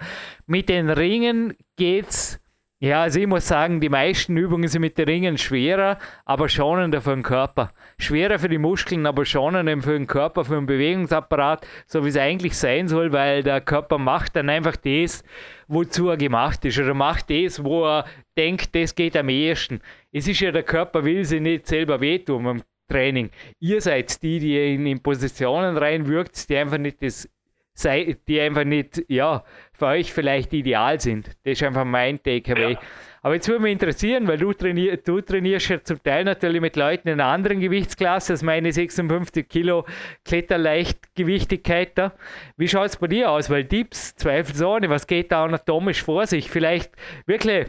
Mit 0.48 0.70
den 0.70 0.90
Ringen 0.90 1.56
geht's 1.76 2.43
ja, 2.84 3.04
also 3.04 3.18
ich 3.18 3.28
muss 3.28 3.48
sagen, 3.48 3.80
die 3.80 3.88
meisten 3.88 4.36
Übungen 4.36 4.68
sind 4.68 4.82
mit 4.82 4.98
den 4.98 5.06
Ringen 5.06 5.38
schwerer, 5.38 5.98
aber 6.26 6.50
schonender 6.50 7.00
für 7.00 7.12
den 7.12 7.24
Körper. 7.24 7.72
Schwerer 7.98 8.40
für 8.40 8.50
die 8.50 8.58
Muskeln, 8.58 9.06
aber 9.06 9.24
schonender 9.24 9.82
für 9.82 9.94
den 9.94 10.06
Körper, 10.06 10.44
für 10.44 10.56
den 10.56 10.66
Bewegungsapparat, 10.66 11.66
so 11.86 12.04
wie 12.04 12.10
es 12.10 12.18
eigentlich 12.18 12.58
sein 12.58 12.90
soll, 12.90 13.14
weil 13.14 13.42
der 13.42 13.62
Körper 13.62 13.98
macht 14.00 14.36
dann 14.36 14.50
einfach 14.50 14.76
das, 14.76 15.24
wozu 15.70 16.10
er 16.10 16.18
gemacht 16.18 16.66
ist. 16.66 16.78
Oder 16.78 16.94
macht 16.94 17.30
das, 17.30 17.64
wo 17.64 17.86
er 17.86 18.04
denkt, 18.38 18.76
das 18.76 18.94
geht 18.96 19.16
am 19.16 19.30
ehesten. 19.30 19.80
Es 20.12 20.28
ist 20.28 20.42
ja, 20.42 20.52
der 20.52 20.64
Körper 20.64 21.06
will 21.06 21.24
sich 21.24 21.40
nicht 21.40 21.68
selber 21.68 22.02
wehtun 22.02 22.44
beim 22.44 22.64
Training. 22.92 23.30
Ihr 23.62 23.80
seid 23.80 24.22
die, 24.22 24.40
die 24.40 24.76
in 24.76 25.02
Positionen 25.02 25.78
reinwirkt, 25.78 26.50
die 26.50 26.58
einfach 26.58 26.80
nicht 26.80 27.02
das 27.02 27.30
sei, 27.74 28.18
die 28.28 28.40
einfach 28.40 28.64
nicht, 28.64 29.04
ja, 29.08 29.44
für 29.74 29.88
euch 29.88 30.14
vielleicht 30.14 30.54
ideal 30.54 31.00
sind. 31.00 31.28
Das 31.44 31.54
ist 31.54 31.64
einfach 31.64 31.86
mein 31.86 32.22
Takeaway. 32.22 32.74
Ja. 32.74 32.80
Aber 33.26 33.36
jetzt 33.36 33.48
würde 33.48 33.62
mich 33.62 33.72
interessieren, 33.72 34.28
weil 34.28 34.38
du, 34.38 34.52
trainier, 34.52 34.98
du 34.98 35.22
trainierst 35.22 35.70
ja 35.70 35.82
zum 35.82 36.04
Teil 36.04 36.26
natürlich 36.26 36.60
mit 36.60 36.76
Leuten 36.76 37.08
in 37.08 37.22
einer 37.22 37.32
anderen 37.32 37.62
Gewichtsklasse 37.62 38.34
als 38.34 38.44
meine 38.44 38.74
56 38.74 39.48
Kilo 39.48 39.86
Kletterleichtgewichtigkeit 40.26 41.92
da. 41.96 42.12
Wie 42.58 42.68
schaut 42.68 42.88
es 42.88 42.98
bei 42.98 43.08
dir 43.08 43.32
aus? 43.32 43.50
Weil 43.50 43.64
Dips, 43.64 44.14
zweifelsohne, 44.18 44.90
was 44.90 45.08
geht 45.08 45.32
da 45.32 45.46
anatomisch 45.46 46.04
vor 46.04 46.28
sich? 46.28 46.52
Vielleicht 46.52 46.92
wirklich 47.26 47.68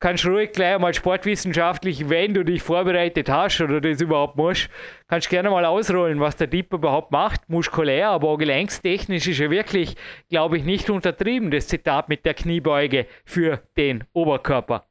kannst 0.00 0.26
ruhig 0.26 0.52
gleich 0.52 0.78
mal 0.78 0.94
sportwissenschaftlich, 0.94 2.08
wenn 2.08 2.34
du 2.34 2.44
dich 2.44 2.62
vorbereitet 2.62 3.28
hast 3.28 3.60
oder 3.60 3.80
das 3.80 4.00
überhaupt 4.00 4.36
musst, 4.36 4.70
kannst 5.08 5.26
du 5.26 5.30
gerne 5.30 5.50
mal 5.50 5.64
ausrollen, 5.64 6.20
was 6.20 6.36
der 6.36 6.46
Dip 6.46 6.72
überhaupt 6.72 7.10
macht, 7.10 7.48
muskulär, 7.48 8.10
aber 8.10 8.28
auch 8.28 8.36
gelenkstechnisch 8.36 9.26
ist 9.26 9.40
er 9.40 9.50
wirklich, 9.50 9.96
glaube 10.28 10.56
ich, 10.56 10.64
nicht 10.64 10.90
untertrieben, 10.90 11.50
das 11.50 11.68
Zitat 11.68 12.08
mit 12.08 12.24
der 12.24 12.34
Kniebeuge 12.34 13.06
für 13.24 13.62
den 13.76 14.04
Oberkörper. 14.12 14.86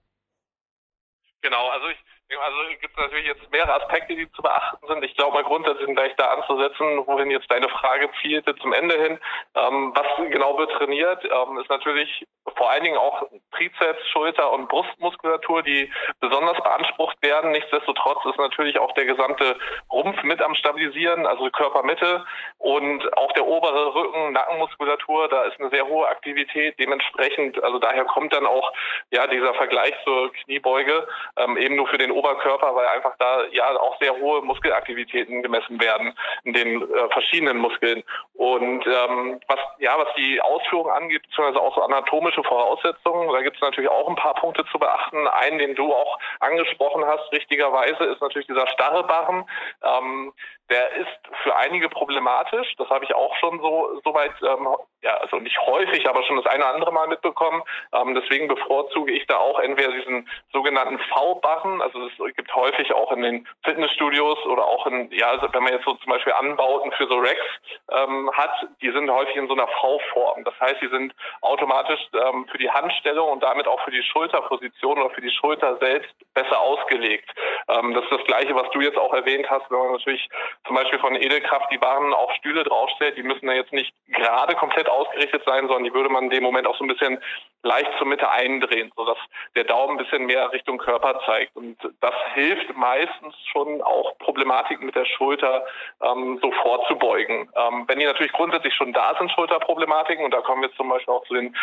Genau, 1.41 1.69
also 1.69 1.87
ich 1.87 2.06
also 2.35 2.57
gibt 2.81 2.93
es 2.93 3.03
natürlich 3.03 3.27
jetzt 3.27 3.51
mehrere 3.51 3.81
Aspekte, 3.81 4.15
die 4.15 4.29
zu 4.33 4.41
beachten 4.41 4.85
sind. 4.87 5.03
Ich 5.03 5.15
glaube 5.15 5.35
mal 5.35 5.43
grundsätzlich 5.43 5.87
gleich 5.95 6.15
da 6.17 6.27
anzusetzen, 6.27 7.07
wohin 7.07 7.31
jetzt 7.31 7.49
deine 7.49 7.69
Frage 7.69 8.09
zielte 8.21 8.55
zum 8.57 8.73
Ende 8.73 9.01
hin. 9.01 9.19
Ähm, 9.55 9.93
was 9.95 10.29
genau 10.29 10.57
wird 10.57 10.71
trainiert, 10.71 11.23
ähm, 11.23 11.57
ist 11.59 11.69
natürlich 11.69 12.25
vor 12.55 12.69
allen 12.69 12.83
Dingen 12.83 12.97
auch 12.97 13.23
Trizeps, 13.55 14.07
Schulter 14.09 14.51
und 14.51 14.67
Brustmuskulatur, 14.67 15.63
die 15.63 15.91
besonders 16.19 16.57
beansprucht 16.57 17.21
werden. 17.21 17.51
Nichtsdestotrotz 17.51 18.25
ist 18.25 18.37
natürlich 18.37 18.79
auch 18.79 18.93
der 18.93 19.05
gesamte 19.05 19.57
Rumpf 19.91 20.21
mit 20.23 20.41
am 20.41 20.55
Stabilisieren, 20.55 21.25
also 21.25 21.49
Körpermitte 21.49 22.25
und 22.57 23.17
auch 23.17 23.31
der 23.33 23.45
obere 23.45 23.93
Rücken, 23.93 24.33
Nackenmuskulatur, 24.33 25.27
da 25.29 25.43
ist 25.43 25.59
eine 25.59 25.69
sehr 25.69 25.87
hohe 25.87 26.07
Aktivität. 26.07 26.79
Dementsprechend, 26.79 27.61
also 27.63 27.79
daher 27.79 28.05
kommt 28.05 28.33
dann 28.33 28.45
auch 28.45 28.71
ja 29.11 29.27
dieser 29.27 29.53
Vergleich 29.53 29.93
zur 30.03 30.31
Kniebeuge 30.33 31.07
ähm, 31.37 31.57
eben 31.57 31.75
nur 31.75 31.87
für 31.87 31.97
den 31.97 32.11
Oberkörper, 32.17 32.75
weil 32.75 32.87
einfach 32.87 33.15
da 33.19 33.45
ja 33.51 33.69
auch 33.79 33.97
sehr 33.99 34.15
hohe 34.17 34.41
Muskelaktivitäten 34.41 35.43
gemessen 35.43 35.79
werden 35.79 36.17
in 36.43 36.53
den 36.53 36.81
äh, 36.81 37.09
verschiedenen 37.09 37.57
Muskeln. 37.57 38.03
Und 38.33 38.85
ähm, 38.87 39.39
was 39.47 39.59
ja 39.79 39.95
was 39.97 40.13
die 40.15 40.41
Ausführung 40.41 40.89
angeht, 40.89 41.21
beziehungsweise 41.23 41.61
auch 41.61 41.75
so 41.75 41.83
anatomische 41.83 42.43
Voraussetzungen, 42.43 43.31
da 43.31 43.41
gibt 43.41 43.57
es 43.57 43.61
natürlich 43.61 43.89
auch 43.89 44.07
ein 44.07 44.15
paar 44.15 44.35
Punkte 44.35 44.65
zu 44.71 44.79
beachten. 44.79 45.27
Einen, 45.27 45.59
den 45.59 45.75
du 45.75 45.93
auch 45.93 46.19
angesprochen 46.39 47.05
hast, 47.05 47.31
richtigerweise, 47.31 48.03
ist 48.05 48.21
natürlich 48.21 48.47
dieser 48.47 48.67
starre 48.67 49.03
Barren. 49.03 49.45
Ähm, 49.83 50.33
der 50.69 50.91
ist 50.93 51.19
für 51.43 51.55
einige 51.55 51.87
problematisch. 51.87 52.75
Das 52.77 52.89
habe 52.89 53.05
ich 53.05 53.15
auch 53.15 53.35
schon 53.37 53.59
so 53.61 54.01
soweit, 54.03 54.33
ähm, 54.41 54.67
ja, 55.01 55.15
also 55.17 55.37
nicht 55.37 55.57
häufig, 55.61 56.07
aber 56.09 56.23
schon 56.23 56.37
das 56.37 56.45
eine 56.45 56.63
oder 56.63 56.73
andere 56.73 56.91
Mal 56.91 57.07
mitbekommen. 57.07 57.63
Ähm, 57.93 58.15
deswegen 58.15 58.47
bevorzuge 58.47 59.13
ich 59.13 59.25
da 59.27 59.37
auch 59.37 59.59
entweder 59.59 59.91
diesen 59.93 60.29
sogenannten 60.51 60.99
V-Barren, 60.99 61.81
also 61.81 62.06
es 62.11 62.35
gibt 62.35 62.53
häufig 62.55 62.93
auch 62.93 63.11
in 63.11 63.21
den 63.21 63.47
Fitnessstudios 63.63 64.37
oder 64.45 64.65
auch 64.65 64.85
in, 64.87 65.09
ja, 65.11 65.27
also 65.29 65.47
wenn 65.51 65.63
man 65.63 65.73
jetzt 65.73 65.85
so 65.85 65.93
zum 65.95 66.11
Beispiel 66.11 66.33
Anbauten 66.33 66.91
für 66.93 67.07
so 67.07 67.17
Racks 67.17 67.45
ähm, 67.91 68.29
hat, 68.33 68.51
die 68.81 68.91
sind 68.91 69.09
häufig 69.09 69.35
in 69.35 69.47
so 69.47 69.53
einer 69.53 69.67
V-Form. 69.67 70.43
Das 70.43 70.53
heißt, 70.59 70.81
die 70.81 70.89
sind 70.89 71.13
automatisch 71.41 71.99
ähm, 72.13 72.47
für 72.51 72.57
die 72.57 72.69
Handstellung 72.69 73.29
und 73.29 73.43
damit 73.43 73.67
auch 73.67 73.81
für 73.83 73.91
die 73.91 74.03
Schulterposition 74.03 74.99
oder 74.99 75.13
für 75.13 75.21
die 75.21 75.31
Schulter 75.31 75.77
selbst 75.77 76.13
besser 76.33 76.59
ausgelegt. 76.59 77.29
Ähm, 77.67 77.93
das 77.93 78.03
ist 78.03 78.11
das 78.11 78.23
Gleiche, 78.25 78.55
was 78.55 78.69
du 78.71 78.81
jetzt 78.81 78.97
auch 78.97 79.13
erwähnt 79.13 79.49
hast, 79.49 79.69
wenn 79.69 79.79
man 79.79 79.91
natürlich 79.93 80.29
zum 80.65 80.75
Beispiel 80.75 80.99
von 80.99 81.15
Edelkraft 81.15 81.71
die 81.71 81.81
Waren 81.81 82.13
auf 82.13 82.31
Stühle 82.33 82.63
draufstellt, 82.63 83.17
die 83.17 83.23
müssen 83.23 83.47
ja 83.47 83.55
jetzt 83.55 83.73
nicht 83.73 83.93
gerade 84.07 84.55
komplett 84.55 84.89
ausgerichtet 84.89 85.43
sein, 85.45 85.67
sondern 85.67 85.83
die 85.83 85.93
würde 85.93 86.09
man 86.09 86.25
in 86.25 86.29
dem 86.29 86.43
Moment 86.43 86.67
auch 86.67 86.77
so 86.77 86.83
ein 86.83 86.87
bisschen 86.87 87.19
leicht 87.63 87.91
zur 87.97 88.07
Mitte 88.07 88.29
eindrehen, 88.29 88.91
sodass 88.95 89.17
der 89.55 89.65
Daumen 89.65 89.97
ein 89.97 90.03
bisschen 90.03 90.25
mehr 90.25 90.51
Richtung 90.51 90.77
Körper 90.77 91.19
zeigt. 91.25 91.55
Und 91.55 91.77
das 92.01 92.13
hilft 92.33 92.75
meistens 92.75 93.35
schon 93.51 93.81
auch 93.81 94.17
Problematiken 94.19 94.85
mit 94.85 94.95
der 94.95 95.05
Schulter 95.05 95.65
ähm, 96.01 96.39
so 96.41 96.51
vorzubeugen. 96.51 97.49
Ähm, 97.55 97.85
wenn 97.87 97.99
die 97.99 98.05
natürlich 98.05 98.33
grundsätzlich 98.33 98.73
schon 98.75 98.93
da 98.93 99.15
sind, 99.17 99.31
Schulterproblematiken, 99.31 100.23
und 100.23 100.33
da 100.33 100.41
kommen 100.41 100.61
wir 100.61 100.71
zum 100.73 100.89
Beispiel 100.89 101.13
auch 101.13 101.25
zu 101.25 101.33
den 101.33 101.55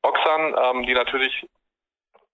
Boxern, 0.00 0.54
ähm, 0.62 0.86
die 0.86 0.94
natürlich 0.94 1.46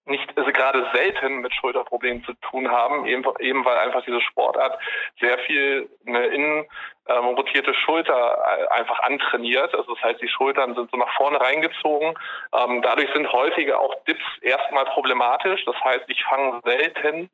nicht 0.09 0.37
also 0.37 0.51
gerade 0.53 0.89
selten 0.93 1.41
mit 1.41 1.55
Schulterproblemen 1.55 2.25
zu 2.25 2.35
tun 2.51 2.71
haben, 2.71 3.07
eben, 3.07 3.25
eben 3.41 3.65
weil 3.65 3.79
einfach 3.79 4.05
diese 4.05 4.21
Sportart 4.21 4.79
sehr 5.21 5.39
viel 5.41 5.89
eine 6.07 6.27
innen 6.27 6.67
ähm, 7.07 7.25
rotierte 7.25 7.75
Schulter 7.75 8.13
äh, 8.15 8.79
einfach 8.79 9.01
antrainiert. 9.01 9.75
Also 9.75 9.95
das 9.95 10.05
heißt, 10.05 10.21
die 10.21 10.29
Schultern 10.29 10.75
sind 10.75 10.91
so 10.91 10.97
nach 10.97 11.13
vorne 11.17 11.41
reingezogen. 11.41 12.15
Ähm, 12.53 12.83
dadurch 12.83 13.11
sind 13.13 13.33
häufige 13.33 13.79
auch 13.79 13.95
Dips 14.05 14.25
erstmal 14.43 14.85
problematisch. 14.87 15.65
Das 15.65 15.77
heißt, 15.83 16.05
ich 16.09 16.23
fange 16.25 16.61
selten 16.65 17.31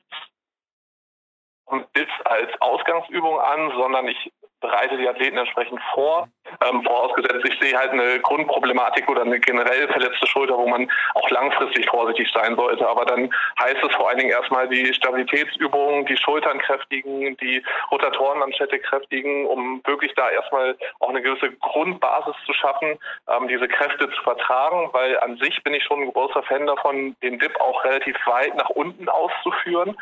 Dips 1.96 2.12
als 2.24 2.50
Ausgangsübung 2.60 3.40
an, 3.40 3.72
sondern 3.76 4.06
ich 4.08 4.32
bereite 4.61 4.96
die 4.96 5.08
Athleten 5.08 5.37
entsprechend 5.37 5.80
vor. 5.92 6.28
Ähm, 6.66 6.82
vorausgesetzt, 6.82 7.44
ich 7.44 7.58
sehe 7.61 7.76
halt 7.76 7.90
eine 7.90 8.20
Grundproblematik 8.20 9.08
oder 9.08 9.23
eine 9.23 9.40
generell 9.40 9.88
verletzte 9.88 10.26
Schulter, 10.26 10.56
wo 10.56 10.66
man 10.66 10.90
auch 11.14 11.28
langfristig 11.30 11.88
vorsichtig 11.88 12.30
sein 12.32 12.54
sollte. 12.56 12.87
Aber 12.88 13.04
dann 13.04 13.32
heißt 13.61 13.82
es 13.82 13.94
vor 13.94 14.08
allen 14.08 14.18
Dingen 14.18 14.30
erstmal 14.30 14.68
die 14.68 14.92
Stabilitätsübungen, 14.94 16.06
die 16.06 16.16
Schultern 16.16 16.58
kräftigen, 16.58 17.37
die 17.38 17.62
Rotatorenmanschette 17.90 18.78
kräftigen, 18.78 19.46
um 19.46 19.82
wirklich 19.84 20.14
da 20.14 20.30
erstmal 20.30 20.76
auch 21.00 21.08
eine 21.08 21.23
gewisse 21.23 21.50
Grundbasis 21.52 22.37
zu 22.46 22.52
schaffen, 22.52 22.99
ähm, 23.28 23.49
diese 23.49 23.68
Kräfte 23.68 24.11
zu 24.11 24.23
vertragen, 24.23 24.90
weil 24.92 25.18
an 25.20 25.37
sich 25.38 25.62
bin 25.62 25.75
ich 25.75 25.82
schon 25.84 26.02
ein 26.02 26.12
großer 26.12 26.42
Fan 26.44 26.66
davon, 26.66 27.16
den 27.23 27.38
Dip 27.38 27.58
auch 27.61 27.84
relativ 27.84 28.16
weit 28.26 28.54
nach 28.56 28.70
unten 28.70 29.08
auszuführen 29.08 29.96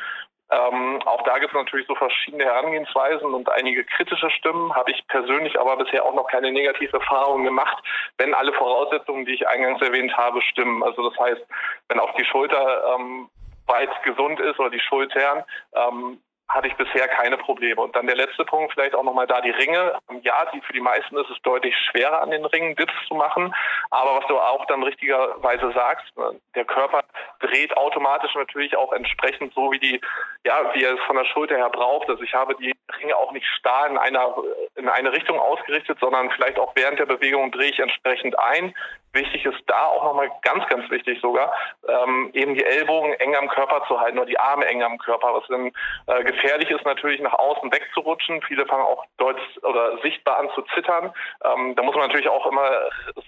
ähm, 0.53 1.01
auch 1.07 1.23
da 1.23 1.39
gibt 1.39 1.55
es 1.55 1.59
natürlich 1.59 1.87
so 1.87 1.95
verschiedene 1.95 2.45
Herangehensweisen 2.45 3.33
und 3.33 3.49
einige 3.51 3.85
kritische 3.85 4.31
Stimmen. 4.31 4.75
Habe 4.75 4.91
ich 4.91 5.07
persönlich 5.09 5.59
aber 5.59 5.79
bisher 5.79 6.05
auch 6.05 6.15
noch 6.15 6.27
keine 6.27 6.53
negative 6.53 6.99
Erfahrung 6.99 7.45
gemacht, 7.45 7.83
wenn 8.19 8.35
alle 8.35 8.53
Voraussetzungen, 8.53 9.25
die 9.25 9.33
ich 9.33 9.49
eingangs 9.49 9.81
erwähnt 9.81 10.15
habe, 10.15 10.43
stimmen. 10.43 10.83
Also 10.83 11.09
das 11.09 11.19
heißt, 11.19 11.41
wenn 11.89 12.01
auch 12.01 12.15
die 12.17 12.25
Schulter 12.27 12.97
ähm, 12.99 13.31
weit 13.67 13.91
gesund 14.03 14.41
ist 14.41 14.59
oder 14.59 14.69
die 14.69 14.81
Schultern, 14.81 15.43
ähm, 15.75 16.19
hatte 16.53 16.69
ich 16.69 16.77
bisher 16.77 17.09
keine 17.09 17.39
Probleme. 17.39 17.81
Und 17.81 17.97
dann 17.97 18.07
der 18.07 18.17
letzte 18.17 18.45
Punkt, 18.45 18.75
vielleicht 18.75 18.95
auch 18.95 19.03
nochmal 19.03 19.27
da 19.27 19.41
die 19.41 19.51
Ringe. 19.51 19.99
Ja, 20.21 20.45
die, 20.53 20.61
für 20.61 20.75
die 20.75 20.81
meisten 20.81 21.17
ist 21.17 21.31
es 21.31 21.41
deutlich 21.43 21.75
schwerer 21.91 22.21
an 22.21 22.31
den 22.31 22.45
Ringen 22.45 22.77
Dips 22.77 22.93
zu 23.09 23.15
machen. 23.15 23.55
Aber 23.91 24.17
was 24.17 24.27
du 24.27 24.39
auch 24.39 24.67
dann 24.67 24.83
richtigerweise 24.83 25.73
sagst, 25.73 26.17
ne, 26.17 26.39
der 26.55 26.67
Körper 26.67 27.05
dreht 27.41 27.75
automatisch 27.77 28.35
natürlich 28.35 28.77
auch 28.77 28.93
entsprechend 28.93 29.55
so, 29.55 29.73
wie 29.73 29.79
die, 29.79 30.01
ja, 30.45 30.75
wie 30.75 30.85
er 30.85 30.95
es 30.95 31.01
von 31.07 31.17
der 31.17 31.25
Schulter 31.25 31.57
her 31.57 31.71
braucht. 31.71 32.09
Also 32.11 32.23
ich 32.23 32.35
habe 32.35 32.55
die 32.57 32.75
Ringe 33.01 33.17
auch 33.17 33.33
nicht 33.33 33.47
starr 33.59 33.89
in 33.89 33.97
einer, 33.97 34.35
in 34.77 34.89
eine 34.89 35.13
Richtung 35.13 35.39
ausgerichtet, 35.39 35.99
sondern 36.01 36.31
vielleicht 36.33 36.59
auch 36.59 36.73
während 36.75 36.99
der 36.99 37.07
Bewegung 37.07 37.51
drehe 37.51 37.71
ich 37.71 37.79
entsprechend 37.79 38.39
ein. 38.39 38.75
Wichtig 39.15 39.45
ist 39.45 39.63
da 39.67 39.87
auch 39.87 40.05
nochmal 40.05 40.31
ganz, 40.43 40.67
ganz 40.69 40.91
wichtig 40.91 41.21
sogar, 41.21 41.53
ähm, 41.87 42.31
eben 42.33 42.55
die 42.55 42.65
Ellbogen 42.65 43.13
eng 43.15 43.37
am 43.37 43.49
Körper 43.49 43.85
zu 43.87 44.01
halten 44.01 44.19
oder 44.19 44.27
die 44.27 44.39
Arme 44.39 44.65
eng 44.67 44.83
am 44.83 44.97
Körper, 44.99 45.35
was 45.35 45.47
dann 45.49 45.71
äh, 46.07 46.25
gefährlich 46.43 46.71
ist 46.71 46.85
natürlich 46.85 47.21
nach 47.21 47.35
außen 47.35 47.73
wegzurutschen. 47.73 48.43
Viele 48.43 48.67
fangen 48.67 48.83
auch 48.83 49.05
deutlich 49.19 49.65
oder 49.65 49.99
sichtbar 50.03 50.39
an 50.39 50.51
zu 50.55 50.63
zittern. 50.75 51.13
Ähm, 51.45 51.75
da 51.77 51.83
muss 51.83 51.95
man 51.95 52.09
natürlich 52.09 52.29
auch 52.29 52.47
immer 52.47 52.69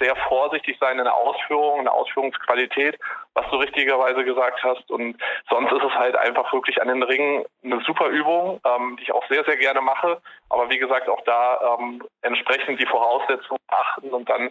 sehr 0.00 0.16
vorsichtig 0.28 0.76
sein 0.80 0.98
in 0.98 1.04
der 1.04 1.14
Ausführung, 1.14 1.78
in 1.78 1.84
der 1.84 1.94
Ausführungsqualität, 1.94 2.98
was 3.34 3.48
du 3.50 3.56
richtigerweise 3.56 4.24
gesagt 4.24 4.62
hast. 4.62 4.90
Und 4.90 5.16
sonst 5.48 5.72
ist 5.72 5.84
es 5.84 5.94
halt 5.94 6.16
einfach 6.16 6.52
wirklich 6.52 6.80
an 6.80 6.88
den 6.88 7.02
Ringen 7.02 7.44
eine 7.62 7.80
super 7.86 8.08
Übung, 8.08 8.60
ähm, 8.64 8.96
die 8.98 9.04
ich 9.04 9.12
auch 9.12 9.26
sehr, 9.28 9.44
sehr 9.44 9.56
gerne 9.56 9.80
mache. 9.80 10.20
Aber 10.50 10.68
wie 10.70 10.78
gesagt, 10.78 11.08
auch 11.08 11.22
da 11.24 11.76
ähm, 11.78 12.02
entsprechend 12.22 12.80
die 12.80 12.86
Voraussetzungen 12.86 13.60
achten 13.68 14.10
und 14.10 14.28
dann 14.28 14.50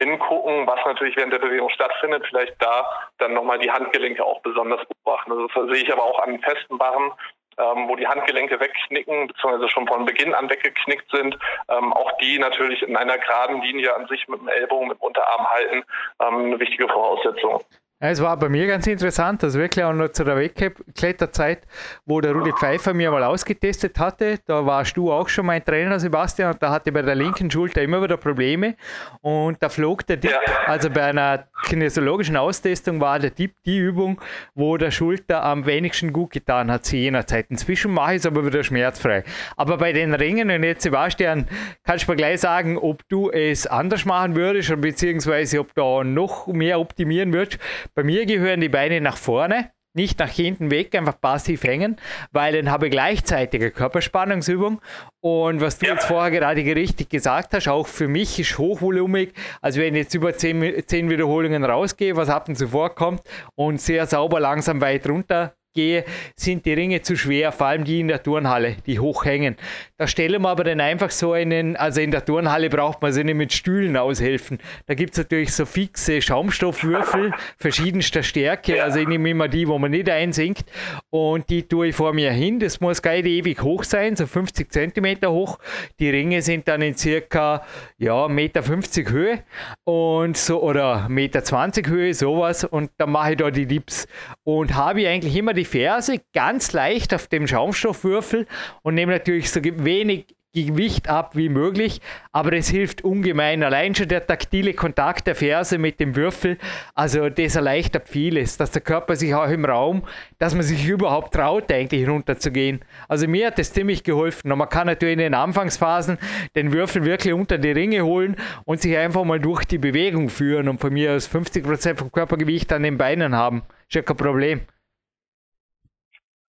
hingucken, 0.00 0.66
was 0.66 0.78
natürlich 0.86 1.16
während 1.16 1.32
der 1.32 1.40
Bewegung 1.40 1.70
stattfindet, 1.70 2.24
vielleicht 2.28 2.54
da 2.60 2.86
dann 3.18 3.34
nochmal 3.34 3.58
die 3.58 3.70
Handgelenke 3.70 4.24
auch 4.24 4.40
besonders 4.42 4.80
beobachten. 4.86 5.32
Also 5.32 5.48
das 5.48 5.74
sehe 5.74 5.82
ich 5.82 5.92
aber 5.92 6.04
auch 6.04 6.20
an 6.20 6.38
festen 6.40 6.78
Barren, 6.78 7.12
ähm, 7.58 7.88
wo 7.88 7.96
die 7.96 8.06
Handgelenke 8.06 8.60
wegknicken, 8.60 9.28
beziehungsweise 9.28 9.68
schon 9.68 9.86
von 9.86 10.04
Beginn 10.04 10.34
an 10.34 10.48
weggeknickt 10.48 11.10
sind. 11.10 11.38
Ähm, 11.68 11.92
auch 11.92 12.12
die 12.18 12.38
natürlich 12.38 12.82
in 12.82 12.96
einer 12.96 13.18
geraden 13.18 13.60
Linie 13.62 13.94
an 13.94 14.06
sich 14.08 14.26
mit 14.28 14.40
dem 14.40 14.48
Ellbogen, 14.48 14.88
mit 14.88 14.98
dem 14.98 15.02
Unterarm 15.02 15.46
halten, 15.48 15.84
ähm, 16.20 16.46
eine 16.46 16.60
wichtige 16.60 16.88
Voraussetzung. 16.88 17.62
Es 18.00 18.22
war 18.22 18.36
bei 18.36 18.48
mir 18.48 18.68
ganz 18.68 18.86
interessant, 18.86 19.42
also 19.42 19.58
wirklich 19.58 19.84
auch 19.84 19.92
noch 19.92 20.10
zu 20.10 20.22
der 20.22 20.36
Wegkletterzeit, 20.36 21.66
wo 22.06 22.20
der 22.20 22.32
Rudi 22.32 22.52
Pfeiffer 22.52 22.94
mir 22.94 23.10
mal 23.10 23.24
ausgetestet 23.24 23.98
hatte. 23.98 24.38
Da 24.46 24.64
warst 24.64 24.96
du 24.96 25.10
auch 25.10 25.28
schon 25.28 25.46
mein 25.46 25.64
Trainer, 25.64 25.98
Sebastian, 25.98 26.52
und 26.52 26.62
da 26.62 26.70
hatte 26.70 26.92
bei 26.92 27.02
der 27.02 27.16
linken 27.16 27.50
Schulter 27.50 27.82
immer 27.82 28.00
wieder 28.00 28.16
Probleme. 28.16 28.76
Und 29.20 29.60
da 29.60 29.68
flog 29.68 30.06
der 30.06 30.18
Dip, 30.18 30.32
also 30.66 30.90
bei 30.90 31.06
einer 31.06 31.48
kinesiologischen 31.64 32.36
Austestung 32.36 33.00
war 33.00 33.18
der 33.18 33.30
Dip 33.30 33.54
die 33.64 33.78
Übung, 33.78 34.20
wo 34.54 34.76
der 34.76 34.90
Schulter 34.90 35.42
am 35.42 35.66
wenigsten 35.66 36.12
gut 36.12 36.30
getan 36.30 36.70
hat 36.70 36.84
zu 36.84 36.96
jener 36.96 37.26
Zeit. 37.26 37.46
Inzwischen 37.50 37.92
mache 37.92 38.12
ich 38.12 38.18
es 38.18 38.26
aber 38.26 38.46
wieder 38.46 38.62
schmerzfrei. 38.62 39.24
Aber 39.56 39.78
bei 39.78 39.92
den 39.92 40.14
Ringen, 40.14 40.50
und 40.50 40.62
jetzt 40.62 40.82
Sebastian, 40.82 41.46
kannst 41.84 42.06
du 42.06 42.12
mir 42.12 42.16
gleich 42.16 42.40
sagen, 42.40 42.78
ob 42.78 43.08
du 43.08 43.30
es 43.30 43.66
anders 43.66 44.04
machen 44.04 44.36
würdest, 44.36 44.72
beziehungsweise 44.80 45.60
ob 45.60 45.74
du 45.74 46.02
noch 46.02 46.46
mehr 46.46 46.80
optimieren 46.80 47.32
würdest 47.32 47.58
bei 47.94 48.02
mir 48.02 48.26
gehören 48.26 48.60
die 48.60 48.68
Beine 48.68 49.00
nach 49.00 49.16
vorne, 49.16 49.70
nicht 49.98 50.18
nach 50.18 50.30
hinten 50.30 50.70
weg, 50.70 50.94
einfach 50.94 51.20
passiv 51.20 51.64
hängen, 51.64 51.96
weil 52.32 52.54
dann 52.54 52.70
habe 52.70 52.86
ich 52.86 52.92
gleichzeitig 52.92 53.60
eine 53.60 53.70
Körperspannungsübung. 53.70 54.80
Und 55.20 55.60
was 55.60 55.78
du 55.78 55.86
ja. 55.86 55.94
jetzt 55.94 56.06
vorher 56.06 56.30
gerade 56.30 56.62
richtig 56.62 57.10
gesagt 57.10 57.52
hast, 57.52 57.68
auch 57.68 57.86
für 57.86 58.08
mich 58.08 58.38
ist 58.38 58.56
hochvolumig, 58.56 59.34
also 59.60 59.80
wenn 59.80 59.94
ich 59.94 60.04
jetzt 60.04 60.14
über 60.14 60.32
10, 60.34 60.86
10 60.86 61.10
Wiederholungen 61.10 61.64
rausgehe, 61.64 62.16
was 62.16 62.30
ab 62.30 62.48
und 62.48 62.56
zu 62.56 62.68
vorkommt, 62.68 63.20
und 63.54 63.80
sehr 63.80 64.06
sauber 64.06 64.40
langsam 64.40 64.80
weit 64.80 65.06
runter 65.08 65.57
gehe, 65.74 66.04
sind 66.36 66.66
die 66.66 66.72
Ringe 66.72 67.02
zu 67.02 67.16
schwer, 67.16 67.52
vor 67.52 67.68
allem 67.68 67.84
die 67.84 68.00
in 68.00 68.08
der 68.08 68.22
Turnhalle, 68.22 68.76
die 68.86 68.98
hochhängen. 68.98 69.56
Da 69.96 70.06
stellen 70.06 70.42
wir 70.42 70.48
aber 70.48 70.64
dann 70.64 70.80
einfach 70.80 71.10
so 71.10 71.32
einen, 71.32 71.76
also 71.76 72.00
in 72.00 72.10
der 72.10 72.24
Turnhalle 72.24 72.68
braucht 72.70 73.02
man 73.02 73.12
sie 73.12 73.24
nicht 73.24 73.36
mit 73.36 73.52
Stühlen 73.52 73.96
aushelfen. 73.96 74.58
Da 74.86 74.94
gibt 74.94 75.12
es 75.12 75.18
natürlich 75.18 75.52
so 75.52 75.66
fixe 75.66 76.20
Schaumstoffwürfel 76.22 77.32
verschiedenster 77.58 78.22
Stärke, 78.22 78.82
also 78.82 78.98
ich 78.98 79.08
nehme 79.08 79.30
immer 79.30 79.48
die, 79.48 79.68
wo 79.68 79.78
man 79.78 79.90
nicht 79.90 80.08
einsinkt 80.08 80.64
und 81.10 81.48
die 81.50 81.62
tue 81.62 81.88
ich 81.88 81.94
vor 81.94 82.12
mir 82.12 82.32
hin. 82.32 82.58
Das 82.60 82.80
muss 82.80 83.02
nicht 83.02 83.26
ewig 83.26 83.62
hoch 83.62 83.84
sein, 83.84 84.16
so 84.16 84.26
50 84.26 84.72
cm 84.72 85.26
hoch. 85.26 85.58
Die 85.98 86.10
Ringe 86.10 86.42
sind 86.42 86.68
dann 86.68 86.82
in 86.82 86.96
circa 86.96 87.64
ja, 87.98 88.26
1,50 88.26 88.28
Meter 88.30 89.10
Höhe 89.10 89.42
und 89.84 90.36
so 90.36 90.62
oder 90.62 91.08
1,20 91.08 91.10
Meter 91.10 91.90
Höhe, 91.90 92.14
sowas. 92.14 92.64
Und 92.64 92.90
dann 92.98 93.10
mache 93.10 93.32
ich 93.32 93.36
da 93.36 93.50
die 93.50 93.66
Dips 93.66 94.06
und 94.44 94.74
habe 94.74 95.08
eigentlich 95.08 95.36
immer 95.36 95.54
die 95.58 95.64
Ferse 95.64 96.20
ganz 96.32 96.72
leicht 96.72 97.12
auf 97.12 97.26
dem 97.26 97.46
Schaumstoffwürfel 97.46 98.46
und 98.82 98.94
nehme 98.94 99.12
natürlich 99.12 99.50
so 99.50 99.60
wenig 99.62 100.26
Gewicht 100.54 101.08
ab 101.08 101.36
wie 101.36 101.50
möglich, 101.50 102.00
aber 102.32 102.54
es 102.54 102.68
hilft 102.68 103.04
ungemein. 103.04 103.62
Allein 103.62 103.94
schon 103.94 104.08
der 104.08 104.26
taktile 104.26 104.72
Kontakt 104.72 105.26
der 105.26 105.34
Ferse 105.34 105.76
mit 105.76 106.00
dem 106.00 106.16
Würfel, 106.16 106.56
also 106.94 107.28
das 107.28 107.54
erleichtert 107.54 108.08
vieles, 108.08 108.56
dass 108.56 108.70
der 108.70 108.80
Körper 108.80 109.14
sich 109.14 109.34
auch 109.34 109.48
im 109.48 109.64
Raum, 109.64 110.04
dass 110.38 110.54
man 110.54 110.62
sich 110.62 110.86
überhaupt 110.86 111.34
traut, 111.34 111.70
eigentlich 111.70 112.08
runterzugehen. 112.08 112.80
Also 113.08 113.28
mir 113.28 113.48
hat 113.48 113.58
das 113.58 113.72
ziemlich 113.72 114.04
geholfen. 114.04 114.50
Und 114.50 114.58
man 114.58 114.68
kann 114.68 114.86
natürlich 114.86 115.14
in 115.14 115.18
den 115.18 115.34
Anfangsphasen 115.34 116.18
den 116.56 116.72
Würfel 116.72 117.04
wirklich 117.04 117.34
unter 117.34 117.58
die 117.58 117.70
Ringe 117.70 118.04
holen 118.04 118.36
und 118.64 118.80
sich 118.80 118.96
einfach 118.96 119.24
mal 119.24 119.40
durch 119.40 119.64
die 119.64 119.78
Bewegung 119.78 120.30
führen 120.30 120.68
und 120.68 120.80
von 120.80 120.92
mir 120.92 121.12
aus 121.12 121.28
50% 121.28 121.96
vom 121.96 122.10
Körpergewicht 122.10 122.72
an 122.72 122.82
den 122.82 122.96
Beinen 122.96 123.34
haben. 123.34 123.62
Ist 123.88 123.94
ja 123.94 124.02
kein 124.02 124.16
Problem. 124.16 124.60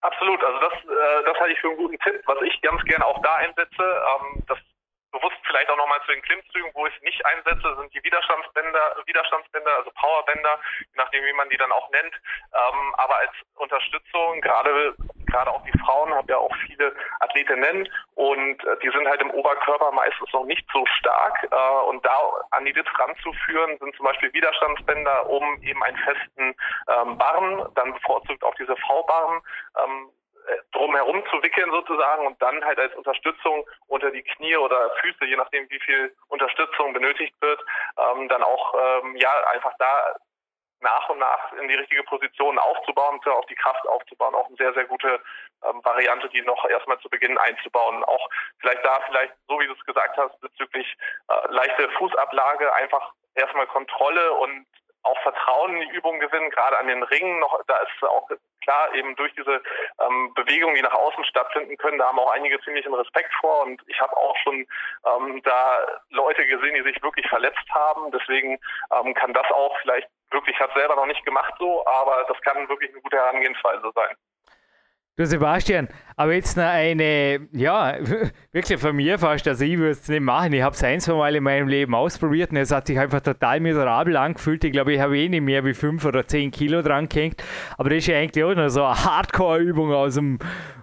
Absolut, 0.02 0.42
also 0.44 0.60
das, 0.60 0.74
äh, 0.74 1.24
das 1.26 1.40
halte 1.40 1.54
ich 1.54 1.60
für 1.60 1.68
einen 1.68 1.78
guten 1.78 2.00
Tipp. 2.00 2.22
Was 2.26 2.42
ich 2.42 2.62
ganz 2.62 2.82
gerne 2.86 3.06
auch 3.06 3.22
da 3.22 3.36
einsetze, 3.36 3.84
ähm, 3.84 4.44
das 4.48 4.58
bewusst 5.12 5.38
vielleicht 5.46 5.70
auch 5.70 5.78
nochmal 5.78 6.00
zu 6.06 6.12
den 6.12 6.22
Klimmzügen, 6.22 6.72
wo 6.74 6.86
ich 6.86 6.96
es 6.96 7.02
nicht 7.02 7.26
einsetze, 7.26 7.76
sind 7.76 7.94
die 7.94 8.04
Widerstandsbänder, 8.04 8.96
Widerstandsbänder, 9.06 9.76
also 9.76 9.92
Powerbänder, 9.92 10.60
je 10.80 10.86
nachdem 10.96 11.24
wie 11.26 11.34
man 11.34 11.50
die 11.50 11.58
dann 11.58 11.72
auch 11.72 11.90
nennt. 11.90 12.14
Ähm, 12.14 12.96
aber 12.98 13.18
als 13.18 13.32
Unterstützung, 13.56 14.42
gerade 14.42 14.96
gerade 15.30 15.52
auch 15.52 15.64
die 15.64 15.78
Frauen, 15.80 16.14
haben 16.14 16.28
ja 16.28 16.38
auch 16.38 16.56
viele 16.66 16.94
Athletinnen 17.20 17.90
und 18.16 18.64
äh, 18.66 18.78
die 18.84 18.90
sind 18.90 19.08
halt 19.08 19.22
im 19.22 19.32
Oberkörper 19.32 19.92
meistens 19.92 20.32
noch 20.34 20.46
nicht 20.46 20.68
so 20.74 20.86
stark. 20.86 21.48
Äh, 21.52 21.90
und 21.90 22.06
da 22.06 22.18
an 22.52 22.66
die 22.66 22.74
Dips 22.74 22.92
ranzuführen, 23.00 23.78
sind 23.80 23.96
zum 23.96 24.06
Beispiel 24.06 24.34
Widerstandsbänder 24.34 25.30
um 25.30 25.62
eben 25.62 25.84
einen 25.84 25.98
festen 25.98 26.56
ähm, 26.88 27.18
Barren, 27.18 27.68
dann 27.76 27.94
bevorzugt 27.94 28.44
auch 28.44 28.56
diese 28.56 28.76
V-Barren, 28.76 29.42
ähm, 29.84 30.10
drum 30.72 30.96
herum 30.96 31.24
zu 31.30 31.42
wickeln 31.44 31.70
sozusagen 31.72 32.26
und 32.26 32.42
dann 32.42 32.64
halt 32.64 32.80
als 32.80 32.96
Unterstützung 32.96 33.66
unter 33.88 34.12
die 34.12 34.24
Knie 34.24 34.58
oder 34.58 34.92
Füße, 35.02 35.26
je 35.26 35.36
nachdem 35.36 35.70
wie 35.70 35.80
viel 35.80 36.16
Unterstützung 36.28 36.94
benötigt 36.94 37.36
wird, 37.42 37.64
ähm, 37.98 38.28
dann 38.30 38.44
auch 38.44 38.74
ähm, 38.76 39.16
ja 39.16 39.32
einfach 39.52 39.74
da 39.78 40.16
nach 40.82 41.10
und 41.10 41.20
nach 41.20 41.54
in 41.54 41.68
die 41.68 41.76
richtige 41.76 42.04
Position 42.04 42.58
aufzubauen, 42.58 43.20
auf 43.26 43.46
die 43.48 43.56
Kraft 43.56 43.88
aufzubauen. 43.88 44.36
Auch 44.36 44.48
eine 44.48 44.56
sehr, 44.58 44.74
sehr 44.74 44.86
gute 44.86 45.20
ähm, 45.64 45.84
Variante, 45.84 46.30
die 46.30 46.42
noch 46.42 46.66
erstmal 46.66 47.00
zu 47.00 47.10
Beginn 47.10 47.38
einzubauen. 47.38 48.04
Auch 48.04 48.30
vielleicht 48.60 48.84
da, 48.86 49.00
vielleicht, 49.06 49.34
so 49.48 49.60
wie 49.60 49.68
du 49.68 49.74
es 49.74 49.86
gesagt 49.86 50.18
hast, 50.18 50.40
bezüglich 50.42 50.88
äh, 51.30 51.48
leichte 51.50 51.90
Fußablage, 51.92 52.74
einfach 52.76 53.14
erstmal 53.36 53.68
Kontrolle 53.68 54.32
und 54.34 54.66
auch 55.04 55.20
Vertrauen 55.22 55.76
in 55.76 55.90
die 55.90 55.96
Übung 55.96 56.20
gewinnen, 56.20 56.50
gerade 56.50 56.78
an 56.78 56.88
den 56.88 57.04
Ringen 57.04 57.40
noch, 57.40 57.60
da 57.68 57.78
ist 57.78 58.04
auch 58.04 58.28
klar, 58.62 58.94
eben 58.94 59.16
durch 59.16 59.34
diese 59.34 59.62
ähm, 60.00 60.34
Bewegungen, 60.36 60.76
die 60.76 60.82
nach 60.82 60.94
außen 60.94 61.24
stattfinden 61.26 61.78
können, 61.78 61.98
da 61.98 62.08
haben 62.08 62.20
auch 62.20 62.32
einige 62.32 62.60
ziemlichen 62.62 62.94
Respekt 62.94 63.34
vor 63.40 63.64
und 63.64 63.82
ich 63.88 64.00
habe 64.00 64.16
auch 64.18 64.36
schon 64.44 64.68
ähm, 65.06 65.42
da 65.44 65.80
Leute 66.10 66.46
gesehen, 66.46 66.76
die 66.76 66.84
sich 66.84 67.02
wirklich 67.02 67.28
verletzt 67.28 67.68
haben. 67.72 68.12
Deswegen 68.12 68.60
ähm, 68.92 69.14
kann 69.14 69.34
das 69.34 69.50
auch 69.52 69.76
vielleicht 69.82 70.10
wirklich, 70.32 70.60
hat 70.60 70.72
selber 70.76 70.96
noch 70.96 71.08
nicht 71.08 71.26
gemacht 71.26 71.54
so, 71.60 71.86
aber 71.86 72.26
das 72.28 72.40
kann 72.42 72.68
wirklich 72.70 72.92
eine 72.92 73.02
gute 73.02 73.18
Herangehensweise 73.18 73.92
sein. 73.96 74.16
Du 75.20 75.26
Sebastian, 75.26 75.90
aber 76.16 76.32
jetzt 76.32 76.56
noch 76.56 76.64
eine, 76.64 77.50
ja, 77.52 77.98
wirklich 78.54 78.80
von 78.80 78.96
mir 78.96 79.20
fast, 79.20 79.46
also 79.50 79.66
ich 79.66 79.78
würde 79.78 79.92
es 79.92 80.08
nicht 80.08 80.22
machen. 80.22 80.54
Ich 80.54 80.62
habe 80.62 80.74
es 80.74 80.82
ein, 80.82 81.02
zwei 81.02 81.14
Mal 81.14 81.36
in 81.36 81.44
meinem 81.44 81.68
Leben 81.68 81.94
ausprobiert 81.94 82.52
und 82.52 82.56
es 82.56 82.72
hat 82.72 82.88
sich 82.88 82.98
einfach 82.98 83.20
total 83.20 83.60
miserabel 83.60 84.16
angefühlt. 84.16 84.64
Ich 84.64 84.72
glaube, 84.72 84.94
ich 84.94 85.02
habe 85.02 85.18
eh 85.18 85.28
nicht 85.28 85.42
mehr 85.42 85.66
wie 85.66 85.74
5 85.74 86.06
oder 86.06 86.26
10 86.26 86.52
Kilo 86.52 86.82
dran 86.82 87.10
gehängt. 87.10 87.44
Aber 87.78 87.90
das 87.90 87.98
ist 87.98 88.08
ja 88.08 88.18
eigentlich 88.18 88.46
auch 88.46 88.56
noch 88.56 88.70
so 88.70 88.86
eine 88.86 88.96
Hardcore-Übung 88.96 89.94
aus 89.94 90.16
dem, 90.16 90.40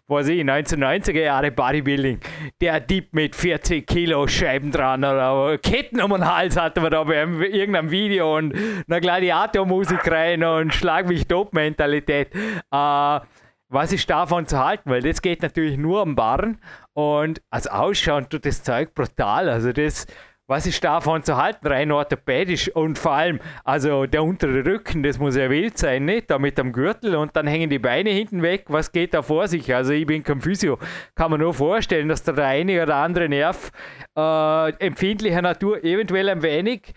weiß 0.09 0.29
ich, 0.29 0.43
1990er 0.43 1.23
Jahre 1.23 1.51
Bodybuilding. 1.51 2.21
Der 2.61 2.81
Dieb 2.81 3.13
mit 3.13 3.35
40 3.35 3.87
Kilo 3.87 4.27
Scheiben 4.29 4.71
dran 4.71 5.05
oder 5.05 5.59
Ketten 5.59 6.01
um 6.01 6.13
den 6.13 6.25
Hals 6.25 6.57
hatte 6.57 6.81
man 6.81 6.93
da 6.93 7.05
bei 7.05 7.17
irgendeinem 7.17 7.91
Video 7.91 8.37
und 8.37 8.55
eine 8.89 9.01
Gladiatormusik 9.01 10.11
rein 10.11 10.45
und 10.45 10.73
Schlag 10.73 11.09
mich 11.09 11.27
Top-Mentalität. 11.27 12.35
Äh, 12.35 13.21
was 13.69 13.93
ist 13.93 14.09
davon 14.09 14.47
zu 14.47 14.65
halten? 14.65 14.91
Weil 14.91 15.03
das 15.03 15.21
geht 15.23 15.43
natürlich 15.43 15.77
nur 15.77 16.03
am 16.03 16.15
Barren 16.15 16.61
und 16.93 17.43
als 17.51 17.67
Ausschauen 17.67 18.29
tut 18.29 18.47
das 18.47 18.63
Zeug 18.63 18.95
brutal. 18.95 19.49
Also 19.49 19.73
das, 19.73 20.07
was 20.47 20.67
ist 20.67 20.83
davon 20.85 21.23
zu 21.25 21.37
halten? 21.37 21.67
Rein 21.67 21.91
orthopädisch 21.91 22.69
und 22.69 22.99
vor 22.99 23.13
allem, 23.13 23.41
also 23.65 24.07
der 24.07 24.23
untere 24.23 24.65
Rücken, 24.65 25.03
das 25.03 25.19
muss 25.19 25.37
ja 25.37 25.51
wild 25.51 25.77
sein, 25.77 26.05
nicht? 26.05 26.31
Da 26.31 26.39
mit 26.39 26.57
dem 26.57 26.73
Gürtel 26.73 27.17
und 27.17 27.35
dann 27.35 27.47
hängen 27.47 27.69
die 27.69 27.81
Beine 27.81 28.11
hinten 28.11 28.43
weg. 28.43 28.67
Was 28.69 28.93
geht 28.93 29.13
da 29.13 29.23
vor 29.23 29.49
sich? 29.49 29.75
Also 29.75 29.93
ich 29.93 30.07
bin 30.07 30.23
kein 30.23 30.41
Physio. 30.41 30.79
Kann 31.15 31.33
man 31.33 31.41
nur 31.41 31.53
vorstellen, 31.53 32.09
dass 32.09 32.23
da 32.23 32.33
der 32.33 32.47
eine 32.47 32.83
oder 32.83 32.97
andere 32.97 33.29
Nerv 33.29 33.73
äh, 34.17 34.71
empfindlicher 34.85 35.43
Natur 35.43 35.83
eventuell 35.83 36.29
ein 36.29 36.43
wenig 36.43 36.95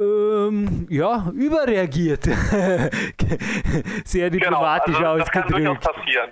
ähm, 0.00 0.86
ja, 0.90 1.30
überreagiert. 1.34 2.24
Sehr 4.04 4.30
diplomatisch 4.30 4.96
genau, 4.96 5.12
also 5.12 5.22
ausgedrückt. 5.22 5.24
Das 5.24 5.30
kann 5.30 5.48
durchaus 5.48 5.78
passieren. 5.78 6.30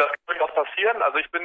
Das 0.00 0.08
kann 0.08 0.38
durchaus 0.38 0.54
passieren. 0.54 1.02
Also 1.02 1.18
ich 1.18 1.30
bin, 1.30 1.42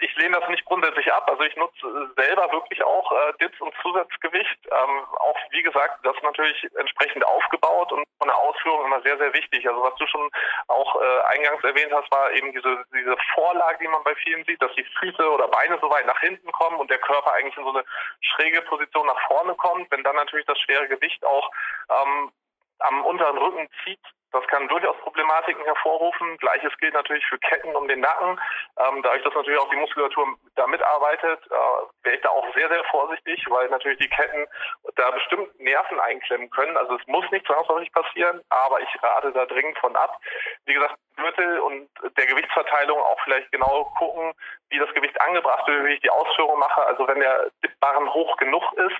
ich 0.00 0.16
lehne 0.16 0.40
das 0.40 0.48
nicht 0.48 0.64
grundsätzlich 0.64 1.12
ab. 1.12 1.28
Also 1.28 1.42
ich 1.42 1.54
nutze 1.56 2.10
selber 2.16 2.50
wirklich 2.52 2.82
auch 2.82 3.12
äh, 3.12 3.34
Dips 3.38 3.60
und 3.60 3.74
Zusatzgewicht. 3.82 4.58
Ähm, 4.64 5.04
auch 5.18 5.36
wie 5.50 5.62
gesagt, 5.62 6.00
das 6.06 6.16
natürlich 6.22 6.66
entsprechend 6.78 7.26
aufgebaut 7.26 7.92
und 7.92 8.04
von 8.18 8.28
der 8.28 8.38
Ausführung 8.38 8.86
immer 8.86 9.02
sehr, 9.02 9.18
sehr 9.18 9.34
wichtig. 9.34 9.68
Also 9.68 9.82
was 9.82 9.94
du 9.96 10.06
schon 10.06 10.30
auch 10.68 11.02
äh, 11.02 11.20
eingangs 11.34 11.62
erwähnt 11.62 11.92
hast, 11.92 12.10
war 12.10 12.32
eben 12.32 12.50
diese, 12.52 12.82
diese 12.94 13.14
Vorlage, 13.34 13.76
die 13.82 13.88
man 13.88 14.02
bei 14.04 14.14
vielen 14.14 14.42
sieht, 14.46 14.62
dass 14.62 14.72
die 14.72 14.86
Füße 15.00 15.30
oder 15.30 15.48
Beine 15.48 15.78
so 15.82 15.90
weit 15.90 16.06
nach 16.06 16.20
hinten 16.20 16.50
kommen 16.52 16.78
und 16.78 16.90
der 16.90 17.00
Körper 17.00 17.34
eigentlich 17.34 17.58
in 17.58 17.64
so 17.64 17.76
eine 17.76 17.84
schräge 18.22 18.62
Position 18.62 19.06
nach 19.06 19.20
vorne 19.26 19.54
kommt. 19.54 19.90
Wenn 19.90 20.02
dann 20.02 20.16
natürlich 20.16 20.46
das 20.46 20.58
schwere 20.60 20.88
Gewicht 20.88 21.22
auch 21.26 21.50
ähm, 21.90 22.32
am 22.78 23.04
unteren 23.04 23.36
Rücken 23.36 23.68
zieht, 23.84 24.00
das 24.32 24.46
kann 24.48 24.68
durchaus 24.68 24.96
Problematiken 24.98 25.64
hervorrufen. 25.64 26.36
Gleiches 26.38 26.76
gilt 26.78 26.94
natürlich 26.94 27.24
für 27.26 27.38
Ketten 27.38 27.74
um 27.74 27.88
den 27.88 28.00
Nacken. 28.00 28.38
Ähm, 28.78 29.02
dadurch, 29.02 29.22
dass 29.24 29.34
natürlich 29.34 29.60
auch 29.60 29.70
die 29.70 29.76
Muskulatur 29.76 30.26
da 30.54 30.66
mitarbeitet, 30.66 31.40
äh, 31.46 32.04
wäre 32.04 32.16
ich 32.16 32.22
da 32.22 32.30
auch 32.30 32.46
sehr, 32.54 32.68
sehr 32.68 32.84
vorsichtig, 32.84 33.44
weil 33.48 33.68
natürlich 33.68 33.98
die 33.98 34.08
Ketten 34.08 34.46
da 34.96 35.10
bestimmt 35.10 35.58
Nerven 35.60 35.98
einklemmen 36.00 36.50
können. 36.50 36.76
Also 36.76 36.96
es 36.96 37.06
muss 37.06 37.24
nicht 37.30 37.46
zwangsläufig 37.46 37.90
passieren, 37.92 38.42
aber 38.50 38.80
ich 38.80 39.02
rate 39.02 39.32
da 39.32 39.46
dringend 39.46 39.78
von 39.78 39.96
ab. 39.96 40.20
Wie 40.66 40.74
gesagt, 40.74 40.96
Gürtel 41.16 41.58
und 41.60 41.88
der 42.16 42.26
Gewichtsverteilung 42.26 42.98
auch 42.98 43.20
vielleicht 43.24 43.50
genau 43.50 43.84
gucken, 43.98 44.32
wie 44.70 44.78
das 44.78 44.92
Gewicht 44.94 45.20
angebracht 45.20 45.66
wird, 45.66 45.84
wie 45.84 45.94
ich 45.94 46.00
die 46.00 46.10
Ausführung 46.10 46.58
mache. 46.58 46.82
Also 46.86 47.06
wenn 47.08 47.20
der 47.20 47.50
Dipbarren 47.64 48.12
hoch 48.12 48.36
genug 48.36 48.62
ist, 48.74 48.96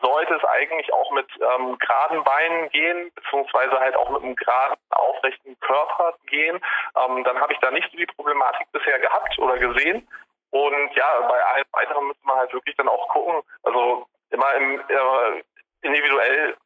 sollte 0.00 0.34
es 0.34 0.44
eigentlich 0.44 0.92
auch 0.92 1.10
mit 1.12 1.28
ähm, 1.36 1.78
geraden 1.78 2.24
Beinen 2.24 2.70
gehen, 2.70 3.10
beziehungsweise 3.14 3.78
halt 3.78 3.96
auch 3.96 4.10
mit 4.10 4.22
einem 4.22 4.36
geraden, 4.36 4.67
aufrechten 4.90 5.58
Körper 5.60 6.14
gehen. 6.26 6.60
Ähm, 6.96 7.24
dann 7.24 7.40
habe 7.40 7.52
ich 7.52 7.58
da 7.60 7.70
nicht 7.70 7.90
so 7.90 7.96
die 7.96 8.06
Problematik 8.06 8.70
bisher 8.72 8.98
gehabt 8.98 9.38
oder 9.38 9.58
gesehen. 9.58 10.06
Und 10.50 10.94
ja, 10.94 11.20
bei 11.28 11.44
allen 11.44 11.64
weiteren 11.72 12.06
müsste 12.08 12.26
man 12.26 12.38
halt 12.38 12.52
wirklich 12.52 12.76
dann 12.76 12.88
auch 12.88 13.08
gucken, 13.08 13.42
also 13.64 14.06
immer 14.30 14.54
im, 14.54 14.80
äh, 14.80 15.42
individuell, 15.82 16.56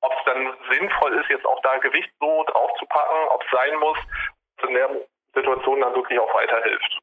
ob 0.00 0.12
es 0.12 0.24
dann 0.26 0.56
sinnvoll 0.70 1.18
ist, 1.18 1.28
jetzt 1.28 1.46
auch 1.46 1.60
da 1.62 1.78
Gewicht 1.78 2.10
so 2.20 2.44
drauf 2.44 2.70
zu 2.78 2.86
packen, 2.86 3.28
ob 3.30 3.42
es 3.42 3.50
sein 3.50 3.78
muss, 3.78 3.98
in 4.68 4.74
der 4.74 4.90
Situation 5.34 5.80
dann 5.80 5.94
wirklich 5.94 6.18
auch 6.18 6.34
weiterhilft. 6.34 6.98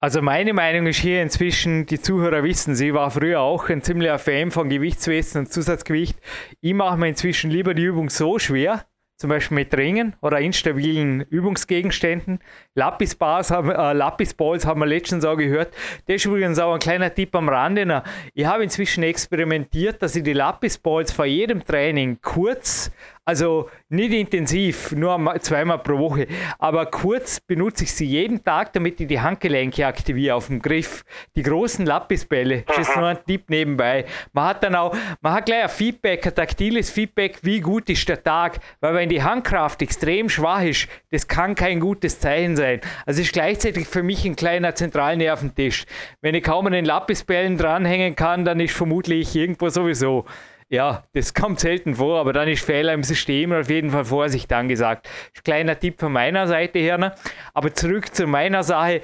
Also 0.00 0.20
meine 0.20 0.52
Meinung 0.52 0.86
ist 0.86 1.00
hier 1.00 1.22
inzwischen, 1.22 1.86
die 1.86 1.98
Zuhörer 1.98 2.42
wissen, 2.42 2.74
sie 2.74 2.92
war 2.92 3.10
früher 3.10 3.40
auch 3.40 3.70
ein 3.70 3.82
ziemlicher 3.82 4.18
Fan 4.18 4.50
von 4.50 4.68
Gewichtswesen 4.68 5.40
und 5.40 5.46
Zusatzgewicht. 5.46 6.18
Ich 6.60 6.74
mache 6.74 6.98
mir 6.98 7.08
inzwischen 7.08 7.50
lieber 7.50 7.72
die 7.72 7.84
Übung 7.84 8.10
so 8.10 8.38
schwer, 8.38 8.84
zum 9.24 9.30
Beispiel 9.30 9.54
mit 9.54 9.74
Ringen 9.74 10.14
oder 10.20 10.38
instabilen 10.38 11.22
Übungsgegenständen. 11.22 12.40
Lapisballs 12.76 13.50
haben, 13.50 13.70
äh, 13.70 13.92
Lapisballs 13.92 14.66
haben 14.66 14.80
wir 14.80 14.86
letztens 14.86 15.24
auch 15.24 15.36
gehört. 15.36 15.72
Das 16.06 16.16
ist 16.16 16.24
übrigens 16.24 16.58
auch 16.58 16.74
ein 16.74 16.80
kleiner 16.80 17.14
Tipp 17.14 17.34
am 17.36 17.48
Rande. 17.48 18.02
Ich 18.34 18.44
habe 18.46 18.64
inzwischen 18.64 19.04
experimentiert, 19.04 20.02
dass 20.02 20.16
ich 20.16 20.22
die 20.22 20.32
Lapisballs 20.32 21.12
vor 21.12 21.26
jedem 21.26 21.64
Training 21.64 22.18
kurz 22.20 22.90
Also 23.26 23.70
nicht 23.88 24.12
intensiv, 24.12 24.92
nur 24.92 25.34
zweimal 25.40 25.78
pro 25.78 25.98
Woche. 25.98 26.26
Aber 26.58 26.84
kurz 26.86 27.40
benutze 27.40 27.84
ich 27.84 27.94
sie 27.94 28.04
jeden 28.04 28.44
Tag, 28.44 28.74
damit 28.74 29.00
ich 29.00 29.06
die 29.06 29.18
Handgelenke 29.20 29.86
aktiviere 29.86 30.34
auf 30.34 30.48
dem 30.48 30.60
Griff. 30.60 31.04
Die 31.34 31.42
großen 31.42 31.86
Lappisbälle. 31.86 32.64
Das 32.66 32.86
ist 32.86 32.96
nur 32.96 33.06
ein 33.06 33.24
Tipp 33.26 33.48
nebenbei. 33.48 34.04
Man 34.34 34.44
hat 34.48 34.62
dann 34.62 34.74
auch, 34.74 34.94
man 35.22 35.32
hat 35.32 35.46
gleich 35.46 35.62
ein 35.62 35.68
Feedback, 35.70 36.26
ein 36.26 36.34
taktiles 36.34 36.90
Feedback, 36.90 37.38
wie 37.42 37.60
gut 37.60 37.88
ist 37.88 38.06
der 38.10 38.22
Tag. 38.22 38.58
Weil 38.80 38.94
wenn 38.94 39.08
die 39.08 39.22
Handkraft 39.22 39.80
extrem 39.80 40.28
schwach 40.28 40.62
ist, 40.62 40.86
das 41.10 41.26
kann 41.26 41.54
kein 41.54 41.80
gutes 41.80 42.20
Zeichen 42.20 42.56
sein. 42.56 42.63
Also 43.06 43.22
ist 43.22 43.32
gleichzeitig 43.32 43.86
für 43.86 44.02
mich 44.02 44.24
ein 44.24 44.36
kleiner 44.36 44.74
Zentralnerventisch. 44.74 45.84
Wenn 46.20 46.34
ich 46.34 46.42
kaum 46.42 46.66
an 46.66 46.72
den 46.72 46.84
Lappisbällen 46.84 47.56
dranhängen 47.56 48.16
kann, 48.16 48.44
dann 48.44 48.60
ist 48.60 48.74
vermutlich 48.74 49.34
irgendwo 49.34 49.68
sowieso 49.68 50.24
ja, 50.70 51.04
das 51.12 51.34
kommt 51.34 51.60
selten 51.60 51.94
vor, 51.94 52.18
aber 52.18 52.32
dann 52.32 52.48
ist 52.48 52.64
Fehler 52.64 52.94
im 52.94 53.02
System 53.04 53.52
auf 53.52 53.70
jeden 53.70 53.90
Fall 53.90 54.04
Vorsicht 54.04 54.52
angesagt. 54.52 55.08
Kleiner 55.44 55.78
Tipp 55.78 56.00
von 56.00 56.12
meiner 56.12 56.46
Seite 56.46 56.78
her. 56.78 56.98
Ne? 56.98 57.14
Aber 57.52 57.72
zurück 57.74 58.14
zu 58.14 58.26
meiner 58.26 58.62
Sache. 58.62 59.02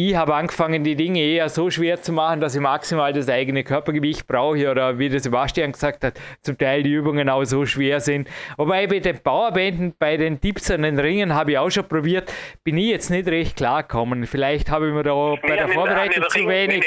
Ich 0.00 0.14
habe 0.14 0.36
angefangen, 0.36 0.84
die 0.84 0.94
Dinge 0.94 1.20
eher 1.20 1.48
so 1.48 1.70
schwer 1.70 2.00
zu 2.00 2.12
machen, 2.12 2.38
dass 2.38 2.54
ich 2.54 2.60
maximal 2.60 3.12
das 3.12 3.28
eigene 3.28 3.64
Körpergewicht 3.64 4.28
brauche 4.28 4.70
oder 4.70 4.96
wie 4.96 5.08
der 5.08 5.18
Sebastian 5.18 5.72
gesagt 5.72 6.04
hat, 6.04 6.20
zum 6.40 6.56
Teil 6.56 6.84
die 6.84 6.92
Übungen 6.92 7.28
auch 7.28 7.42
so 7.42 7.66
schwer 7.66 7.98
sind. 7.98 8.28
Wobei 8.56 8.86
bei 8.86 9.00
den 9.00 9.18
Powerbänden, 9.18 9.96
bei 9.98 10.16
den 10.16 10.40
Tipps 10.40 10.70
an 10.70 10.82
den 10.82 11.00
Ringen 11.00 11.34
habe 11.34 11.50
ich 11.50 11.58
auch 11.58 11.70
schon 11.70 11.88
probiert, 11.88 12.32
bin 12.62 12.78
ich 12.78 12.90
jetzt 12.90 13.10
nicht 13.10 13.26
recht 13.26 13.56
klar 13.56 13.82
gekommen. 13.82 14.24
Vielleicht 14.26 14.70
habe 14.70 14.86
ich 14.86 14.94
mir 14.94 15.02
da 15.02 15.34
bei 15.42 15.56
der 15.56 15.66
Vorbereitung 15.66 16.28
zu 16.28 16.46
wenig. 16.46 16.86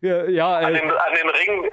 Ja, 0.00 0.56
an, 0.56 0.72
den, 0.72 0.82
an 0.82 1.14
den 1.14 1.28
Ringen 1.28 1.70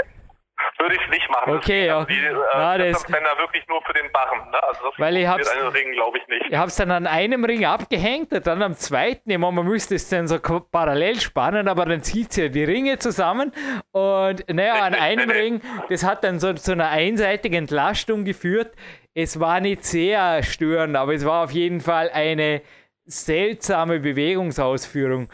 würde 0.78 0.95
ich 0.95 1.02
es 1.02 1.10
nicht 1.10 1.30
machen. 1.30 1.56
Okay, 1.56 1.88
ja. 1.88 2.06
Die, 2.06 2.13
äh, 2.13 2.34
Na, 2.54 2.78
das 2.78 3.04
Bänder 3.06 3.38
wirklich 3.38 3.65
nur 3.67 3.82
für 3.84 3.93
den 3.93 4.12
Barren. 4.12 4.49
Ne? 4.49 4.63
Also 4.63 4.89
das 4.89 4.99
weil 4.99 5.17
ich 5.17 5.28
hab's, 5.28 5.47
einen 5.49 5.67
Ring, 5.67 5.91
glaube 5.91 6.17
ich 6.17 6.28
nicht. 6.28 6.45
Ich 6.49 6.56
habe 6.56 6.67
es 6.67 6.76
dann 6.76 6.91
an 6.91 7.08
einem 7.08 7.45
Ring 7.45 7.65
abgehängt 7.65 8.32
und 8.34 8.45
dann 8.45 8.62
am 8.62 8.73
zweiten. 8.76 9.30
Ich 9.30 9.38
meine, 9.38 9.54
man 9.54 9.65
müsste 9.65 9.95
es 9.95 10.10
dann 10.10 10.28
so 10.28 10.39
parallel 10.39 11.19
spannen, 11.19 11.67
aber 11.67 11.86
dann 11.86 12.02
zieht 12.02 12.36
ja 12.38 12.47
die 12.47 12.63
Ringe 12.63 12.97
zusammen 12.99 13.52
und 13.91 14.49
naja, 14.49 14.84
an 14.84 14.93
einem 14.93 15.30
Ring, 15.30 15.62
das 15.89 16.04
hat 16.04 16.23
dann 16.23 16.39
so 16.39 16.54
zu 16.54 16.71
einer 16.73 16.89
einseitigen 16.89 17.56
Entlastung 17.56 18.26
geführt. 18.26 18.73
Es 19.13 19.39
war 19.39 19.60
nicht 19.60 19.86
sehr 19.86 20.43
störend, 20.43 20.95
aber 20.95 21.13
es 21.13 21.26
war 21.26 21.43
auf 21.43 21.52
jeden 21.52 21.82
Fall 21.82 22.10
eine 22.12 22.62
seltsame 23.06 23.99
Bewegungsausführung. 23.99 25.30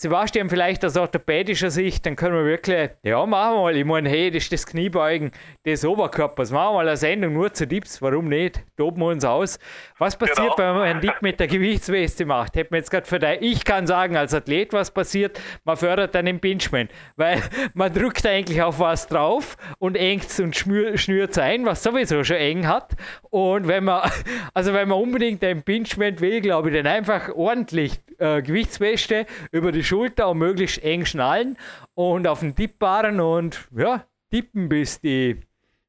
Sebastian, 0.00 0.48
vielleicht 0.48 0.84
aus 0.84 0.96
orthopädischer 0.96 1.72
Sicht, 1.72 2.06
dann 2.06 2.14
können 2.14 2.36
wir 2.36 2.44
wirklich, 2.44 2.90
ja, 3.02 3.26
machen 3.26 3.56
wir 3.56 3.62
mal. 3.62 3.76
Ich 3.76 3.84
meine, 3.84 4.08
hey, 4.08 4.30
das 4.30 4.44
ist 4.44 4.52
das 4.52 4.64
Kniebeugen 4.64 5.32
des 5.66 5.84
Oberkörpers. 5.84 6.52
Machen 6.52 6.68
wir 6.68 6.74
mal 6.74 6.86
eine 6.86 6.96
Sendung 6.96 7.32
nur 7.32 7.52
zu 7.52 7.66
Dips. 7.66 8.00
Warum 8.00 8.28
nicht? 8.28 8.62
Toben 8.76 9.00
wir 9.00 9.06
uns 9.06 9.24
aus. 9.24 9.58
Was 9.98 10.14
passiert, 10.14 10.54
genau. 10.54 10.56
wenn 10.56 10.74
man 10.76 10.82
einen 10.84 11.00
Dip 11.00 11.20
mit 11.20 11.40
der 11.40 11.48
Gewichtsweste 11.48 12.26
macht? 12.26 12.54
Hätte 12.54 12.72
mir 12.72 12.78
jetzt 12.78 12.92
gerade 12.92 13.06
für 13.06 13.18
dich, 13.18 13.38
ich 13.40 13.64
kann 13.64 13.88
sagen, 13.88 14.16
als 14.16 14.32
Athlet, 14.32 14.72
was 14.72 14.92
passiert, 14.92 15.40
man 15.64 15.76
fördert 15.76 16.14
dann 16.14 16.26
den 16.26 16.38
Pinchman. 16.38 16.88
Weil 17.16 17.42
man 17.74 17.92
drückt 17.92 18.24
eigentlich 18.24 18.62
auf 18.62 18.78
was 18.78 19.08
drauf 19.08 19.56
und 19.80 19.96
engt 19.96 20.26
und 20.38 20.54
schnürt 20.54 21.30
es 21.30 21.38
ein, 21.38 21.66
was 21.66 21.82
sowieso 21.82 22.22
schon 22.22 22.36
eng 22.36 22.68
hat. 22.68 22.92
Und 23.30 23.66
wenn 23.66 23.82
man, 23.82 24.08
also 24.54 24.72
wenn 24.72 24.86
man 24.86 25.02
unbedingt 25.02 25.42
einen 25.42 25.64
Pinchman 25.64 26.20
will, 26.20 26.40
glaube 26.40 26.70
ich, 26.70 26.76
dann 26.76 26.86
einfach 26.86 27.34
ordentlich 27.34 27.98
äh, 28.18 28.42
Gewichtsweste 28.42 29.26
über 29.50 29.72
die 29.72 29.87
Schulter 29.88 30.28
und 30.28 30.38
möglichst 30.38 30.82
eng 30.84 31.06
schnallen 31.06 31.56
und 31.94 32.28
auf 32.28 32.40
den 32.40 32.54
Tippbaren 32.54 33.20
und 33.20 33.68
ja, 33.74 34.04
tippen 34.30 34.68
bis 34.68 35.00
die, 35.00 35.40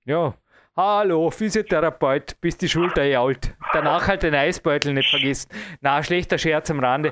ja, 0.05 0.33
hallo, 0.75 1.29
Physiotherapeut, 1.29 2.39
bis 2.39 2.57
die 2.57 2.69
Schulter 2.69 3.03
jault. 3.03 3.53
Danach 3.73 4.07
halt 4.07 4.23
den 4.23 4.33
Eisbeutel 4.33 4.93
nicht 4.93 5.09
vergessen. 5.09 5.51
Na, 5.81 6.01
schlechter 6.01 6.37
Scherz 6.37 6.71
am 6.71 6.79
Rande. 6.79 7.11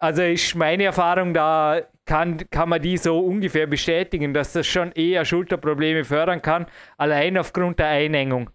Also 0.00 0.22
ist 0.22 0.56
meine 0.56 0.84
Erfahrung, 0.84 1.32
da 1.32 1.80
kann, 2.06 2.50
kann 2.50 2.68
man 2.68 2.82
die 2.82 2.96
so 2.96 3.20
ungefähr 3.20 3.68
bestätigen, 3.68 4.34
dass 4.34 4.52
das 4.52 4.66
schon 4.66 4.90
eher 4.92 5.24
Schulterprobleme 5.24 6.04
fördern 6.04 6.42
kann, 6.42 6.66
allein 6.98 7.38
aufgrund 7.38 7.78
der 7.78 7.86
Einengung. 7.86 8.50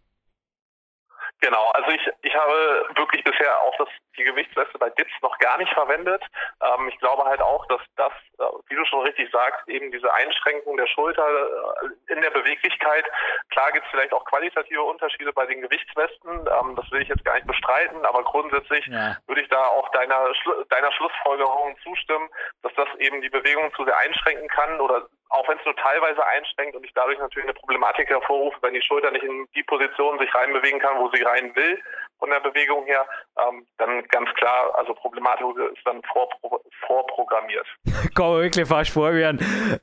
Genau, 1.41 1.71
also 1.73 1.89
ich, 1.91 2.01
ich 2.21 2.35
habe 2.35 2.85
wirklich 2.97 3.23
bisher 3.23 3.61
auch 3.61 3.73
das, 3.77 3.87
die 4.19 4.25
Gewichtsweste 4.25 4.77
bei 4.77 4.89
Dips 4.91 5.11
noch 5.21 5.37
gar 5.39 5.57
nicht 5.57 5.73
verwendet. 5.73 6.23
Ähm, 6.61 6.89
ich 6.89 6.97
glaube 6.99 7.23
halt 7.23 7.41
auch, 7.41 7.65
dass 7.67 7.81
das, 7.95 8.11
äh, 8.37 8.43
wie 8.67 8.75
du 8.75 8.85
schon 8.85 9.01
richtig 9.01 9.31
sagst, 9.31 9.67
eben 9.67 9.91
diese 9.91 10.13
Einschränkung 10.13 10.77
der 10.77 10.87
Schulter 10.87 11.25
äh, 11.25 12.13
in 12.13 12.21
der 12.21 12.31
Beweglichkeit, 12.31 13.05
klar 13.49 13.71
gibt 13.71 13.85
es 13.85 13.91
vielleicht 13.91 14.13
auch 14.13 14.25
qualitative 14.25 14.83
Unterschiede 14.83 15.33
bei 15.33 15.45
den 15.45 15.61
Gewichtswesten, 15.61 16.31
ähm, 16.31 16.75
das 16.75 16.91
will 16.91 17.01
ich 17.01 17.09
jetzt 17.09 17.25
gar 17.25 17.35
nicht 17.35 17.47
bestreiten, 17.47 18.05
aber 18.05 18.23
grundsätzlich 18.23 18.85
ja. 18.87 19.17
würde 19.27 19.41
ich 19.41 19.49
da 19.49 19.65
auch 19.65 19.89
deiner, 19.89 20.31
deiner 20.69 20.91
Schlussfolgerung 20.91 21.77
zustimmen, 21.83 22.29
dass 22.61 22.73
das 22.75 22.87
eben 22.99 23.21
die 23.21 23.29
Bewegung 23.29 23.73
zu 23.75 23.85
sehr 23.85 23.97
einschränken 23.97 24.47
kann 24.49 24.79
oder 24.81 25.07
auch 25.29 25.47
wenn 25.47 25.59
es 25.59 25.65
nur 25.65 25.75
teilweise 25.75 26.25
einschränkt 26.25 26.75
und 26.75 26.83
ich 26.83 26.93
dadurch 26.93 27.19
natürlich 27.19 27.47
eine 27.47 27.53
Problematik 27.53 28.09
hervorrufe, 28.09 28.57
wenn 28.61 28.73
die 28.73 28.81
Schulter 28.81 29.11
nicht 29.11 29.23
in 29.23 29.47
die 29.55 29.63
Position 29.63 30.17
sich 30.17 30.33
reinbewegen 30.33 30.79
kann, 30.79 30.99
wo 30.99 31.09
sie 31.11 31.21
rein 31.21 31.55
will 31.55 31.79
von 32.19 32.29
der 32.29 32.41
Bewegung 32.41 32.85
her, 32.85 33.05
ähm, 33.47 33.65
dann 33.77 34.03
ganz 34.09 34.29
klar, 34.35 34.73
also 34.77 34.93
Problematik 34.93 35.45
ist 35.73 35.85
dann 35.85 36.01
vorpro 36.03 36.61
vorprogrammiert. 36.85 37.65
Kann 38.15 38.29
man 38.29 38.41
wirklich 38.41 38.67
fast 38.67 38.91
vor 38.91 39.13
wie 39.13 39.23
ein 39.23 39.39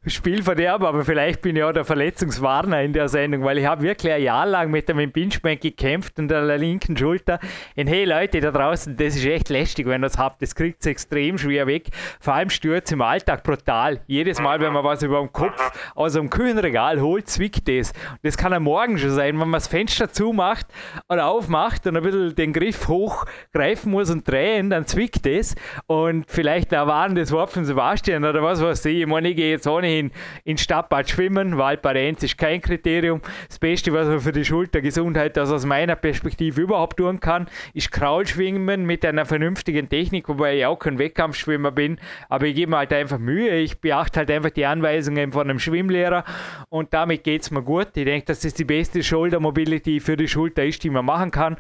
Spielverderber, 0.07 0.88
aber 0.88 1.05
vielleicht 1.05 1.42
bin 1.42 1.57
ich 1.57 1.62
auch 1.62 1.72
der 1.72 1.85
Verletzungswarner 1.85 2.83
in 2.83 2.92
der 2.92 3.09
Sendung, 3.09 3.44
weil 3.44 3.59
ich 3.59 3.66
habe 3.66 3.83
wirklich 3.83 4.12
ein 4.12 4.22
Jahr 4.22 4.46
lang 4.46 4.70
mit 4.70 4.88
dem 4.88 4.99
Impingement 4.99 5.61
gekämpft 5.61 6.18
und 6.18 6.29
der 6.29 6.42
linken 6.59 6.96
Schulter. 6.96 7.38
Und 7.77 7.87
hey 7.87 8.05
Leute 8.05 8.40
da 8.40 8.51
draußen, 8.51 8.96
das 8.96 9.16
ist 9.16 9.25
echt 9.25 9.49
lästig, 9.49 9.87
wenn 9.87 10.03
ihr 10.03 10.09
das 10.09 10.18
habt. 10.18 10.42
Das 10.42 10.55
kriegt 10.55 10.81
es 10.81 10.87
extrem 10.87 11.38
schwer 11.38 11.66
weg. 11.66 11.88
Vor 12.20 12.35
allem 12.35 12.51
stört 12.51 12.87
es 12.87 12.92
im 12.92 13.03
Alltag 13.03 13.42
brutal. 13.42 14.03
Jedes 14.07 14.40
Mal, 14.40 14.61
wenn 14.61 14.72
man 14.72 14.85
was 14.85 15.03
über 15.03 15.20
dem 15.20 15.33
Kopf 15.33 15.92
aus 15.94 16.16
einem 16.16 16.31
Küchenregal 16.31 17.01
holt, 17.01 17.29
zwickt 17.29 17.68
das. 17.68 17.92
das 18.22 18.37
kann 18.37 18.53
am 18.53 18.64
Morgen 18.64 18.99
schon 18.99 19.11
sein, 19.11 19.38
wenn 19.40 19.49
man 19.49 19.53
das 19.53 19.68
Fenster 19.68 20.11
zumacht 20.11 20.66
oder 21.09 21.27
aufmacht 21.27 21.87
und 21.87 21.96
ein 21.96 22.03
bisschen 22.03 22.25
den 22.34 22.52
Griff 22.52 22.88
hochgreifen 22.88 23.92
muss 23.92 24.10
und 24.10 24.28
drehen, 24.28 24.70
dann 24.70 24.86
zwickt 24.86 25.26
das. 25.26 25.54
Und 25.86 26.24
vielleicht 26.28 26.72
da 26.72 26.86
waren 26.86 27.14
das 27.14 27.32
Wort 27.32 27.50
von 27.50 27.64
Sebastian 27.64 28.24
oder 28.24 28.42
was 28.42 28.60
weiß 28.60 28.84
ich. 28.86 29.00
Ich 29.00 29.06
meine, 29.06 29.30
ich 29.30 29.36
gehe 29.36 29.50
jetzt 29.50 29.66
ohnehin 29.66 30.10
in 30.44 30.58
Stadtbad 30.58 31.08
schwimmen, 31.08 31.58
weil 31.58 31.78
ist 32.22 32.38
kein 32.38 32.60
Kriterium. 32.60 33.20
Das 33.48 33.58
Beste, 33.58 33.92
was 33.92 34.08
man 34.08 34.20
für 34.20 34.32
die 34.32 34.44
Schultergesundheit, 34.44 35.36
das 35.36 35.50
aus 35.50 35.64
meiner 35.64 35.96
Perspektive 35.96 36.60
überhaupt 36.60 36.98
tun 36.98 37.20
kann, 37.20 37.46
ist 37.74 37.90
Kraulschwimmen 37.92 38.84
mit 38.84 39.04
einer 39.04 39.24
vernünftigen 39.24 39.88
Technik, 39.88 40.28
wobei 40.28 40.58
ich 40.58 40.66
auch 40.66 40.78
kein 40.78 40.98
Wettkampfschwimmer 40.98 41.70
bin. 41.70 41.98
Aber 42.28 42.46
ich 42.46 42.54
gebe 42.54 42.70
mir 42.70 42.78
halt 42.78 42.92
einfach 42.92 43.18
Mühe. 43.18 43.56
Ich 43.58 43.80
beachte 43.80 44.20
halt 44.20 44.30
einfach 44.30 44.50
die 44.50 44.66
Anweisungen 44.66 45.32
von 45.32 45.48
einem 45.48 45.58
Schwimmlehrer 45.58 46.24
und 46.68 46.92
damit 46.94 47.24
geht 47.24 47.42
es 47.42 47.50
mir 47.50 47.62
gut. 47.62 47.88
Ich 47.94 48.04
denke, 48.04 48.26
dass 48.26 48.40
das 48.40 48.54
die 48.54 48.64
beste 48.64 49.02
Shoulder 49.02 49.40
Mobility 49.40 50.00
für 50.00 50.16
die 50.16 50.28
Schulter 50.28 50.64
ist, 50.64 50.82
die 50.84 50.90
man 50.90 51.04
machen 51.04 51.30
kann. 51.30 51.56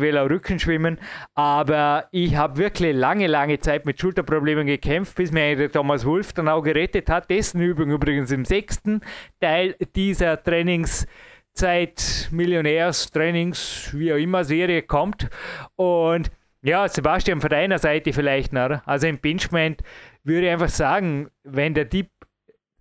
Eventuell 0.00 0.18
auch 0.18 0.30
Rückenschwimmen. 0.30 0.98
Aber 1.34 2.08
ich 2.10 2.36
habe 2.36 2.56
wirklich 2.56 2.94
lange, 2.94 3.26
lange 3.26 3.60
Zeit 3.60 3.86
mit 3.86 4.00
Schulterproblemen 4.00 4.66
gekämpft, 4.66 5.14
bis 5.16 5.30
mir 5.30 5.56
der 5.56 5.70
Thomas 5.70 6.04
Wolf 6.04 6.32
dann 6.32 6.48
auch 6.48 6.62
gerettet 6.62 7.08
hat. 7.10 7.30
Dessen 7.30 7.60
Übung 7.60 7.90
übrigens 7.90 8.30
im 8.30 8.44
sechsten 8.44 9.00
Teil 9.40 9.76
dieser 9.94 10.42
Trainings. 10.42 11.06
Zeit 11.52 12.28
Millionärstrainings, 12.30 13.90
wie 13.92 14.12
auch 14.12 14.16
immer, 14.16 14.44
Serie 14.44 14.82
kommt. 14.82 15.28
Und 15.76 16.30
ja, 16.62 16.86
Sebastian, 16.88 17.40
von 17.40 17.50
deiner 17.50 17.78
Seite 17.78 18.12
vielleicht 18.12 18.52
noch. 18.52 18.80
Also 18.86 19.08
im 19.08 19.18
Pinchment 19.18 19.82
würde 20.22 20.46
ich 20.46 20.52
einfach 20.52 20.68
sagen, 20.68 21.28
wenn 21.42 21.74
der 21.74 21.88
Tipp 21.88 22.08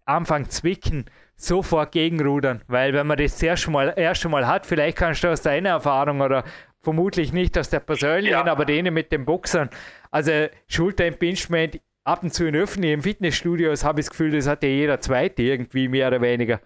Anfang 0.05 0.49
zwicken, 0.49 1.05
sofort 1.35 1.93
gegenrudern. 1.93 2.61
Weil 2.67 2.93
wenn 2.93 3.07
man 3.07 3.17
das 3.17 3.33
das 3.33 3.43
erste 3.43 3.71
Mal, 3.71 3.93
erste 3.95 4.29
Mal 4.29 4.45
hat, 4.45 4.65
vielleicht 4.65 4.97
kannst 4.97 5.23
du 5.23 5.29
aus 5.29 5.41
deiner 5.41 5.69
Erfahrung 5.69 6.21
oder 6.21 6.43
vermutlich 6.81 7.33
nicht 7.33 7.57
aus 7.57 7.69
der 7.69 7.79
persönlichen, 7.79 8.45
ja. 8.45 8.51
aber 8.51 8.65
denen 8.65 8.93
mit 8.93 9.11
den 9.11 9.25
Boxern. 9.25 9.69
Also 10.11 10.47
Schulter-Impingement 10.67 11.79
ab 12.03 12.23
und 12.23 12.33
zu 12.33 12.47
in 12.47 12.55
öffentlichen 12.55 13.01
Fitnessstudios 13.01 13.83
habe 13.83 13.99
ich 13.99 14.05
das 14.05 14.11
Gefühl, 14.11 14.31
das 14.31 14.47
hat 14.47 14.63
ja 14.63 14.69
jeder 14.69 14.99
Zweite 14.99 15.41
irgendwie 15.41 15.87
mehr 15.87 16.07
oder 16.07 16.21
weniger. 16.21 16.59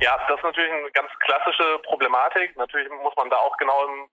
Ja, 0.00 0.18
das 0.28 0.36
ist 0.36 0.44
natürlich 0.44 0.72
eine 0.72 0.90
ganz 0.90 1.10
klassische 1.20 1.78
Problematik. 1.84 2.56
Natürlich 2.56 2.88
muss 3.02 3.14
man 3.16 3.30
da 3.30 3.36
auch 3.36 3.56
genau 3.56 3.86
im 3.86 4.08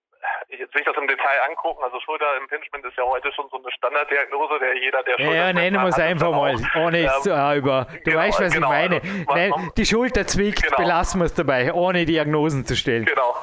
sich 0.73 0.85
das 0.85 0.95
im 0.97 1.07
Detail 1.07 1.41
angucken, 1.47 1.81
also 1.83 1.99
Schulterimpingement 2.01 2.85
ist 2.85 2.97
ja 2.97 3.03
heute 3.05 3.31
schon 3.31 3.47
so 3.49 3.57
eine 3.57 3.71
Standarddiagnose, 3.71 4.59
der 4.59 4.75
jeder, 4.77 5.03
der 5.03 5.13
Schulter 5.17 5.33
Ja, 5.33 5.53
nennen 5.53 5.81
wir 5.81 5.87
es 5.87 5.99
einfach 5.99 6.31
mal, 6.31 6.55
ohne 6.75 7.05
es 7.05 7.25
ähm, 7.25 7.57
über. 7.57 7.87
Du 7.89 7.99
genau, 8.03 8.17
weißt, 8.17 8.41
was 8.41 8.53
genau, 8.53 8.67
ich 8.67 8.89
meine. 8.89 9.01
Also, 9.01 9.33
Nein, 9.33 9.71
die 9.77 9.85
Schulter 9.85 10.27
zwickt, 10.27 10.63
genau. 10.63 10.77
belassen 10.77 11.21
wir 11.21 11.25
es 11.25 11.33
dabei, 11.33 11.73
ohne 11.73 12.05
Diagnosen 12.05 12.65
zu 12.65 12.75
stellen. 12.75 13.05
Genau. 13.05 13.33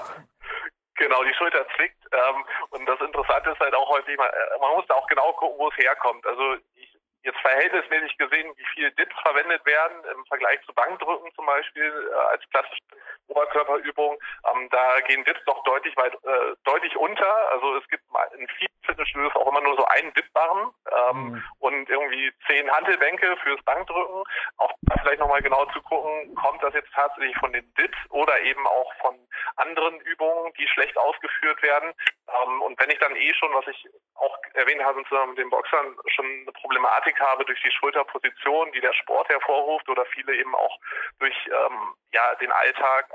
Genau, 0.96 1.22
die 1.24 1.34
Schulter 1.34 1.66
zwickt. 1.76 2.02
Ähm, 2.12 2.44
und 2.70 2.86
das 2.86 3.00
Interessante 3.00 3.50
ist 3.50 3.60
halt 3.60 3.74
auch 3.74 3.88
häufig, 3.88 4.16
man, 4.16 4.30
man 4.60 4.74
muss 4.74 4.86
da 4.86 4.94
auch 4.94 5.06
genau 5.06 5.32
gucken, 5.34 5.58
wo 5.58 5.68
es 5.68 5.76
herkommt. 5.76 6.26
Also 6.26 6.56
ich 6.74 6.96
jetzt 7.26 7.40
verhältnismäßig 7.40 8.16
gesehen, 8.18 8.52
wie 8.56 8.66
viel 8.72 8.90
Dips 8.92 9.14
verwendet 9.20 9.64
werden 9.66 10.04
im 10.14 10.24
Vergleich 10.26 10.60
zu 10.64 10.72
Bankdrücken 10.72 11.30
zum 11.34 11.44
Beispiel 11.44 11.92
äh, 12.10 12.14
als 12.30 12.42
klassische 12.50 12.80
Oberkörperübung. 13.26 14.16
Ähm, 14.48 14.68
da 14.70 15.00
gehen 15.00 15.24
Dips 15.24 15.44
doch 15.44 15.62
deutlich 15.64 15.94
weit, 15.96 16.14
äh, 16.14 16.54
deutlich 16.64 16.96
unter. 16.96 17.52
Also 17.52 17.76
es 17.76 17.88
gibt 17.88 18.08
mal 18.12 18.28
in 18.38 18.46
vielen 18.48 18.75
Fitnessstudios 18.86 19.34
auch 19.36 19.48
immer 19.48 19.60
nur 19.60 19.76
so 19.76 19.84
einen 19.86 20.12
Dip-Barren 20.14 20.70
ähm, 21.10 21.16
mhm. 21.16 21.44
und 21.58 21.88
irgendwie 21.88 22.32
zehn 22.46 22.70
Handelbänke 22.70 23.36
fürs 23.42 23.62
Bankdrücken. 23.62 24.22
Auch 24.58 24.72
da 24.82 24.94
vielleicht 25.00 25.20
nochmal 25.20 25.42
genau 25.42 25.64
zu 25.66 25.82
gucken, 25.82 26.34
kommt 26.36 26.62
das 26.62 26.74
jetzt 26.74 26.92
tatsächlich 26.94 27.36
von 27.38 27.52
den 27.52 27.72
Dips 27.74 27.98
oder 28.10 28.40
eben 28.40 28.66
auch 28.66 28.92
von 29.00 29.16
anderen 29.56 30.00
Übungen, 30.00 30.52
die 30.58 30.66
schlecht 30.68 30.96
ausgeführt 30.96 31.62
werden. 31.62 31.92
Ähm, 32.28 32.62
und 32.62 32.80
wenn 32.80 32.90
ich 32.90 32.98
dann 32.98 33.16
eh 33.16 33.34
schon, 33.34 33.52
was 33.52 33.66
ich 33.68 33.88
auch 34.14 34.36
erwähnt 34.54 34.82
habe 34.82 35.04
zusammen 35.08 35.30
mit 35.30 35.38
den 35.38 35.50
Boxern, 35.50 35.96
schon 36.14 36.26
eine 36.26 36.52
Problematik 36.52 37.20
habe 37.20 37.44
durch 37.44 37.60
die 37.62 37.70
Schulterposition, 37.70 38.72
die 38.72 38.80
der 38.80 38.92
Sport 38.94 39.28
hervorruft 39.28 39.88
oder 39.88 40.04
viele 40.06 40.34
eben 40.34 40.54
auch 40.54 40.78
durch 41.18 41.36
ähm, 41.46 41.94
ja 42.12 42.34
den 42.36 42.52
Alltag 42.52 43.08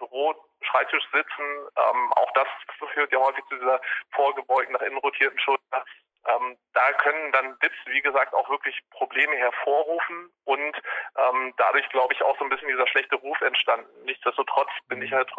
Büro, 0.00 0.34
Schreibtisch 0.62 1.04
sitzen. 1.12 1.68
Ähm, 1.76 2.12
auch 2.14 2.30
das 2.32 2.48
führt 2.92 3.12
ja 3.12 3.18
häufig 3.18 3.44
zu 3.48 3.56
dieser 3.56 3.80
vorgebeugten, 4.10 4.72
nach 4.72 4.82
innen 4.82 4.98
rotierten 4.98 5.38
Schulter. 5.38 5.84
Ähm, 6.26 6.56
da 6.74 6.92
können 6.94 7.32
dann 7.32 7.58
Dips, 7.60 7.78
wie 7.86 8.02
gesagt, 8.02 8.34
auch 8.34 8.48
wirklich 8.50 8.78
Probleme 8.90 9.36
hervorrufen 9.36 10.30
und 10.44 10.76
ähm, 11.16 11.54
dadurch, 11.56 11.88
glaube 11.88 12.12
ich, 12.12 12.22
auch 12.22 12.36
so 12.38 12.44
ein 12.44 12.50
bisschen 12.50 12.68
dieser 12.68 12.86
schlechte 12.88 13.16
Ruf 13.16 13.40
entstanden. 13.40 13.88
Nichtsdestotrotz 14.04 14.70
bin 14.88 15.00
ich 15.00 15.12
halt 15.12 15.30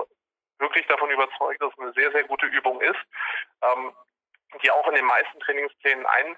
wirklich 0.57 0.87
davon 0.87 1.11
überzeugt, 1.11 1.61
dass 1.61 1.73
es 1.73 1.79
eine 1.79 1.93
sehr, 1.93 2.11
sehr 2.11 2.23
gute 2.23 2.47
Übung 2.47 2.81
ist, 2.81 2.99
ähm, 3.61 3.91
die 4.63 4.71
auch 4.71 4.87
in 4.87 4.95
den 4.95 5.05
meisten 5.05 5.39
Trainingsplänen 5.41 6.05
ein, 6.05 6.35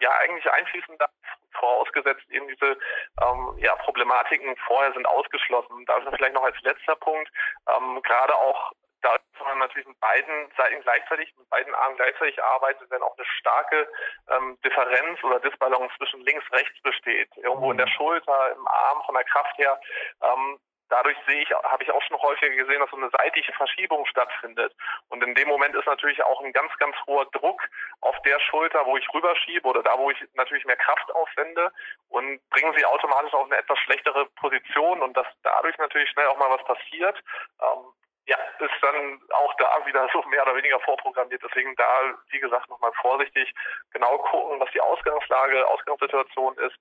ja 0.00 0.10
eigentlich 0.20 0.50
einfließen 0.50 0.98
darf, 0.98 1.10
vorausgesetzt 1.52 2.28
eben 2.30 2.48
diese 2.48 2.76
ähm, 3.22 3.54
ja, 3.58 3.74
Problematiken 3.76 4.56
vorher 4.66 4.92
sind 4.92 5.06
ausgeschlossen. 5.06 5.84
Da 5.86 5.98
ist 5.98 6.08
vielleicht 6.16 6.34
noch 6.34 6.44
als 6.44 6.60
letzter 6.62 6.96
Punkt, 6.96 7.30
ähm, 7.68 8.00
gerade 8.02 8.34
auch 8.34 8.72
da 9.02 9.18
man 9.46 9.58
natürlich 9.58 9.86
mit 9.86 10.00
beiden 10.00 10.50
Seiten 10.56 10.80
gleichzeitig, 10.82 11.32
mit 11.38 11.48
beiden 11.50 11.74
Armen 11.74 11.96
gleichzeitig 11.96 12.42
arbeitet, 12.42 12.90
wenn 12.90 13.02
auch 13.02 13.16
eine 13.16 13.26
starke 13.38 13.88
ähm, 14.30 14.58
Differenz 14.64 15.22
oder 15.22 15.40
Disbalance 15.40 15.94
zwischen 15.96 16.20
links, 16.22 16.44
rechts 16.52 16.80
besteht. 16.82 17.28
Irgendwo 17.36 17.70
in 17.70 17.78
der 17.78 17.86
mhm. 17.86 17.92
Schulter, 17.92 18.52
im 18.56 18.66
Arm, 18.66 19.02
von 19.04 19.14
der 19.14 19.24
Kraft 19.24 19.56
her, 19.58 19.80
ähm, 20.22 20.58
dadurch 20.88 21.16
sehe 21.26 21.42
ich, 21.42 21.50
habe 21.50 21.82
ich 21.82 21.90
auch 21.90 22.02
schon 22.02 22.20
häufiger 22.20 22.54
gesehen, 22.54 22.80
dass 22.80 22.90
so 22.90 22.96
eine 22.96 23.10
seitliche 23.10 23.52
Verschiebung 23.52 24.06
stattfindet. 24.06 24.74
Und 25.08 25.22
in 25.22 25.34
dem 25.34 25.48
Moment 25.48 25.74
ist 25.74 25.86
natürlich 25.86 26.22
auch 26.22 26.40
ein 26.40 26.52
ganz, 26.52 26.72
ganz 26.78 26.96
hoher 27.06 27.26
Druck 27.26 27.62
auf 28.00 28.16
der 28.22 28.38
Schulter, 28.40 28.84
wo 28.86 28.96
ich 28.96 29.06
rüberschiebe 29.12 29.66
oder 29.66 29.82
da, 29.82 29.98
wo 29.98 30.10
ich 30.10 30.18
natürlich 30.34 30.64
mehr 30.64 30.76
Kraft 30.76 31.12
aufwende 31.14 31.72
und 32.08 32.40
bringen 32.50 32.74
sie 32.76 32.84
automatisch 32.84 33.34
auf 33.34 33.46
eine 33.46 33.56
etwas 33.56 33.78
schlechtere 33.80 34.26
Position 34.36 35.02
und 35.02 35.16
dass 35.16 35.26
dadurch 35.42 35.76
natürlich 35.78 36.10
schnell 36.10 36.26
auch 36.28 36.38
mal 36.38 36.50
was 36.50 36.64
passiert. 36.64 37.16
Ähm, 37.60 37.92
ja, 38.28 38.36
ist 38.58 38.82
dann 38.82 39.20
auch 39.34 39.54
da 39.54 39.86
wieder 39.86 40.08
so 40.12 40.20
mehr 40.28 40.42
oder 40.42 40.56
weniger 40.56 40.80
vorprogrammiert. 40.80 41.40
Deswegen 41.44 41.76
da, 41.76 42.14
wie 42.30 42.40
gesagt, 42.40 42.68
nochmal 42.68 42.92
vorsichtig 43.00 43.54
genau 43.92 44.18
gucken, 44.18 44.58
was 44.58 44.70
die 44.72 44.80
Ausgangslage, 44.80 45.64
Ausgangssituation 45.68 46.58
ist 46.58 46.76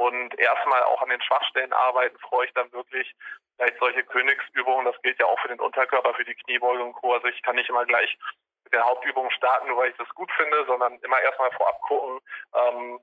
und 0.00 0.38
erstmal 0.38 0.82
auch 0.84 1.02
an 1.02 1.10
den 1.10 1.20
Schwachstellen 1.20 1.74
arbeiten, 1.74 2.18
freue 2.20 2.46
ich 2.46 2.54
dann 2.54 2.72
wirklich 2.72 3.14
vielleicht 3.56 3.78
solche 3.78 4.02
Königsübungen. 4.02 4.86
Das 4.86 5.00
gilt 5.02 5.20
ja 5.20 5.26
auch 5.26 5.38
für 5.40 5.48
den 5.48 5.60
Unterkörper, 5.60 6.14
für 6.14 6.24
die 6.24 6.34
Kniebeuge 6.34 6.82
und 6.82 6.94
Co. 6.94 7.12
Also 7.12 7.28
ich 7.28 7.42
kann 7.42 7.56
nicht 7.56 7.68
immer 7.68 7.84
gleich 7.84 8.16
mit 8.64 8.72
der 8.72 8.86
Hauptübung 8.86 9.30
starten, 9.30 9.68
nur 9.68 9.76
weil 9.76 9.90
ich 9.90 9.96
das 9.98 10.08
gut 10.14 10.30
finde, 10.32 10.64
sondern 10.66 10.98
immer 11.00 11.20
erstmal 11.20 11.50
vorab 11.52 11.78
gucken, 11.82 12.18
ähm, 12.54 12.98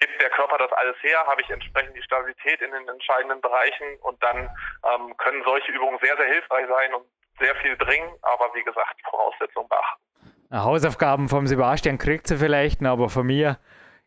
gibt 0.00 0.20
der 0.20 0.30
Körper 0.30 0.58
das 0.58 0.72
alles 0.72 0.96
her, 1.02 1.22
habe 1.28 1.42
ich 1.42 1.50
entsprechend 1.50 1.96
die 1.96 2.02
Stabilität 2.02 2.60
in 2.60 2.72
den 2.72 2.88
entscheidenden 2.88 3.40
Bereichen 3.40 3.86
und 4.00 4.20
dann 4.20 4.50
ähm, 4.82 5.16
können 5.18 5.44
solche 5.44 5.70
Übungen 5.70 6.00
sehr, 6.02 6.16
sehr 6.16 6.26
hilfreich 6.26 6.66
sein 6.66 6.92
und 6.94 7.06
sehr 7.38 7.54
viel 7.56 7.76
bringen, 7.76 8.10
aber 8.22 8.50
wie 8.54 8.64
gesagt, 8.64 9.00
Voraussetzungen 9.08 9.68
beachten. 9.68 10.02
Hausaufgaben 10.52 11.28
vom 11.28 11.46
Sebastian 11.46 11.98
kriegt 11.98 12.26
sie 12.26 12.36
vielleicht, 12.36 12.84
aber 12.84 13.08
von 13.08 13.26
mir, 13.26 13.58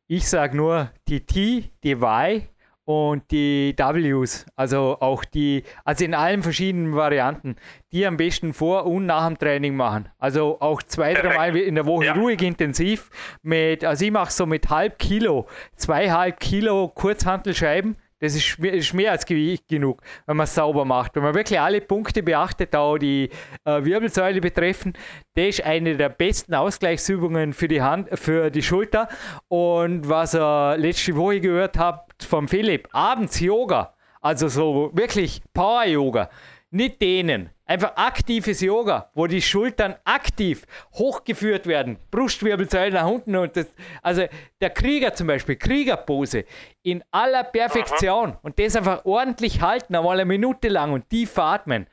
ich 0.08 0.28
sage 0.28 0.56
nur 0.56 0.92
die 1.08 1.26
T, 1.26 1.72
die 1.84 1.92
Y 1.92 2.44
und 2.86 3.32
die 3.32 3.76
Ws, 3.76 4.46
also 4.56 4.98
auch 5.00 5.26
die, 5.26 5.64
also 5.84 6.06
in 6.06 6.14
allen 6.14 6.44
verschiedenen 6.44 6.96
Varianten, 6.96 7.56
die 7.92 8.06
am 8.06 8.16
besten 8.16 8.54
vor 8.54 8.86
und 8.86 9.08
nach 9.08 9.28
dem 9.28 9.40
Training 9.40 9.76
machen. 9.76 10.10
Also 10.20 10.62
auch 10.62 10.84
zwei, 10.84 11.16
dreimal 11.16 11.56
in 11.56 11.76
der 11.76 11.88
Woche 11.88 12.06
ja. 12.06 12.14
ruhig 12.14 12.42
intensiv 12.44 13.10
mit, 13.42 13.84
also 13.84 14.06
ich 14.06 14.12
mache 14.12 14.32
so 14.32 14.46
mit 14.46 14.70
halb 14.70 15.00
Kilo, 15.00 15.48
zweieinhalb 15.76 16.40
Kilo 16.40 16.90
Kurzhantelscheiben 16.90 17.98
das 18.20 18.36
ist, 18.36 18.58
ist 18.60 18.94
mehr 18.94 19.12
als 19.12 19.26
genug, 19.26 20.02
wenn 20.26 20.38
man 20.38 20.46
es 20.46 20.56
sauber 20.56 20.86
macht. 20.86 21.16
Wenn 21.16 21.24
man 21.24 21.36
wirklich 21.36 21.60
alle 21.60 21.82
Punkte 21.82 22.24
beachtet, 22.24 22.76
auch 22.76 22.98
die 22.98 23.30
äh, 23.66 23.84
Wirbelsäule 23.84 24.42
betreffen, 24.42 24.94
das 25.34 25.46
ist 25.46 25.66
eine 25.66 25.98
der 25.98 26.10
besten 26.10 26.54
Ausgleichsübungen 26.54 27.54
für 27.54 27.68
die 27.68 27.82
Hand, 27.82 28.08
für 28.18 28.50
die 28.50 28.64
Schulter. 28.64 29.10
Und 29.48 30.08
was 30.08 30.34
ihr 30.34 30.76
äh, 30.76 30.78
letzte 30.78 31.16
Woche 31.16 31.42
gehört 31.42 31.78
habt 31.78 32.24
vom 32.24 32.48
Philipp, 32.48 32.88
abends 32.94 33.40
Yoga, 33.40 33.94
also 34.22 34.48
so 34.48 34.92
wirklich 34.94 35.42
Power-Yoga, 35.54 36.30
nicht 36.72 37.02
dehnen. 37.02 37.50
Einfach 37.68 37.96
aktives 37.96 38.62
Yoga, 38.62 39.10
wo 39.16 39.26
die 39.26 39.42
Schultern 39.42 39.96
aktiv 40.04 40.68
hochgeführt 40.94 41.66
werden, 41.66 41.98
Brustwirbelsäule 42.12 42.94
nach 42.94 43.08
unten 43.08 43.36
und 43.36 43.58
das, 43.58 43.74
also 44.04 44.26
der 44.62 44.70
Krieger 44.70 45.16
zum 45.16 45.26
Beispiel, 45.26 45.56
Kriegerpose 45.56 46.46
in 46.84 47.04
aller 47.10 47.44
Perfektion 47.44 48.32
Aha. 48.32 48.40
und 48.44 48.60
das 48.60 48.76
einfach 48.76 49.04
ordentlich 49.06 49.62
halten, 49.62 49.96
einmal 49.96 50.20
eine 50.20 50.26
Minute 50.26 50.68
lang 50.68 50.94
und 50.94 51.10
tief 51.10 51.38
atmen. 51.40 51.88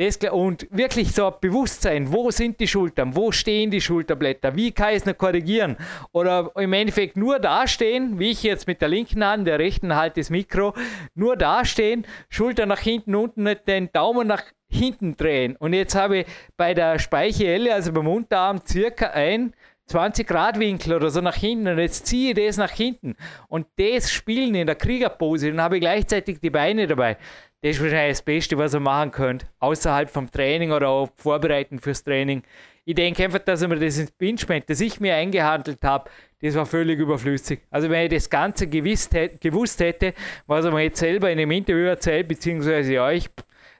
Das, 0.00 0.16
und 0.30 0.68
wirklich 0.70 1.12
so 1.12 1.26
ein 1.26 1.34
Bewusstsein, 1.40 2.12
wo 2.12 2.30
sind 2.30 2.60
die 2.60 2.68
Schultern, 2.68 3.16
wo 3.16 3.32
stehen 3.32 3.68
die 3.72 3.80
Schulterblätter, 3.80 4.54
wie 4.54 4.70
kann 4.70 4.90
ich 4.90 4.98
es 4.98 5.06
noch 5.06 5.18
korrigieren? 5.18 5.76
Oder 6.12 6.52
im 6.54 6.72
Endeffekt 6.72 7.16
nur 7.16 7.40
dastehen, 7.40 8.16
wie 8.20 8.30
ich 8.30 8.44
jetzt 8.44 8.68
mit 8.68 8.80
der 8.80 8.90
linken 8.90 9.24
Hand, 9.24 9.48
der 9.48 9.58
rechten 9.58 9.96
halt 9.96 10.16
das 10.16 10.30
Mikro, 10.30 10.72
nur 11.16 11.36
dastehen, 11.36 12.06
Schulter 12.28 12.64
nach 12.64 12.78
hinten, 12.78 13.16
unten 13.16 13.56
den 13.66 13.90
Daumen 13.90 14.28
nach 14.28 14.44
hinten 14.68 15.16
drehen. 15.16 15.56
Und 15.56 15.72
jetzt 15.72 15.96
habe 15.96 16.18
ich 16.18 16.26
bei 16.56 16.74
der 16.74 17.00
Speicheelle, 17.00 17.74
also 17.74 17.92
beim 17.92 18.06
Unterarm, 18.06 18.60
circa 18.64 19.10
ein 19.10 19.52
20 19.88 20.26
Grad 20.26 20.58
Winkel 20.58 20.94
oder 20.94 21.10
so 21.10 21.20
nach 21.20 21.34
hinten 21.34 21.66
und 21.66 21.78
jetzt 21.78 22.06
ziehe 22.06 22.30
ich 22.30 22.46
das 22.46 22.58
nach 22.58 22.70
hinten 22.70 23.16
und 23.48 23.66
das 23.78 24.10
Spielen 24.12 24.54
in 24.54 24.66
der 24.66 24.76
Kriegerpose, 24.76 25.48
dann 25.48 25.62
habe 25.62 25.76
ich 25.76 25.80
gleichzeitig 25.80 26.40
die 26.40 26.50
Beine 26.50 26.86
dabei. 26.86 27.16
Das 27.60 27.72
ist 27.72 27.82
wahrscheinlich 27.82 28.18
das 28.18 28.22
Beste, 28.22 28.56
was 28.56 28.72
ihr 28.72 28.78
machen 28.78 29.10
könnt, 29.10 29.46
außerhalb 29.58 30.08
vom 30.08 30.30
Training 30.30 30.70
oder 30.70 30.88
auch 30.88 31.08
vorbereiten 31.16 31.80
fürs 31.80 32.04
Training. 32.04 32.44
Ich 32.84 32.94
denke 32.94 33.24
einfach, 33.24 33.40
dass 33.40 33.62
ich 33.62 33.68
mir 33.68 33.80
das 33.80 33.98
Instrument, 33.98 34.70
das 34.70 34.80
ich 34.80 35.00
mir 35.00 35.16
eingehandelt 35.16 35.82
habe, 35.82 36.08
das 36.40 36.54
war 36.54 36.66
völlig 36.66 37.00
überflüssig. 37.00 37.62
Also 37.68 37.90
wenn 37.90 38.04
ich 38.04 38.10
das 38.10 38.30
Ganze 38.30 38.68
gewusst 38.68 39.12
hätte, 39.12 40.14
was 40.46 40.64
er 40.64 40.70
mir 40.70 40.82
jetzt 40.84 41.00
selber 41.00 41.32
in 41.32 41.40
einem 41.40 41.50
Interview 41.50 41.86
erzählt, 41.86 42.28
beziehungsweise 42.28 43.02
euch, 43.02 43.28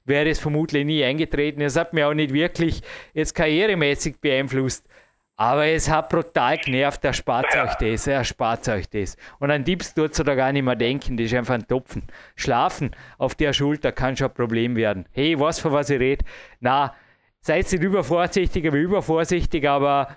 wäre 0.05 0.29
das 0.29 0.41
vermutlich 0.41 0.85
nie 0.85 1.05
eingetreten. 1.05 1.61
Es 1.61 1.77
hat 1.77 1.93
mich 1.95 2.03
auch 2.03 2.15
nicht 2.15 2.33
wirklich 2.33 2.83
jetzt 3.15 3.33
karrieremäßig 3.33 4.17
beeinflusst. 4.21 4.88
Aber 5.41 5.67
es 5.67 5.89
hat 5.89 6.09
brutal 6.09 6.59
genervt, 6.59 7.05
er 7.05 7.13
spart 7.13 7.47
euch 7.57 7.75
das, 7.77 8.09
er 8.09 8.25
spart 8.25 8.67
euch 8.69 8.91
das. 8.91 9.17
Und 9.39 9.53
an 9.53 9.65
Tipps 9.65 9.95
tut 9.95 10.19
da 10.27 10.35
gar 10.35 10.51
nicht 10.51 10.65
mehr 10.65 10.75
denken, 10.75 11.17
das 11.17 11.27
ist 11.27 11.35
einfach 11.35 11.55
ein 11.55 11.69
Topfen. 11.69 12.09
Schlafen 12.35 12.91
auf 13.19 13.37
der 13.37 13.53
Schulter 13.53 13.93
kann 13.93 14.17
schon 14.17 14.27
ein 14.27 14.35
Problem 14.35 14.75
werden. 14.75 15.07
Hey, 15.13 15.39
weiß, 15.39 15.61
von 15.61 15.71
was 15.71 15.91
ich 15.91 16.01
rede. 16.01 16.25
Na, 16.59 16.93
seid 17.41 17.71
nicht 17.71 17.85
übervorsichtig, 17.85 18.67
aber 18.67 18.79
übervorsichtig, 18.79 19.69
aber 19.69 20.17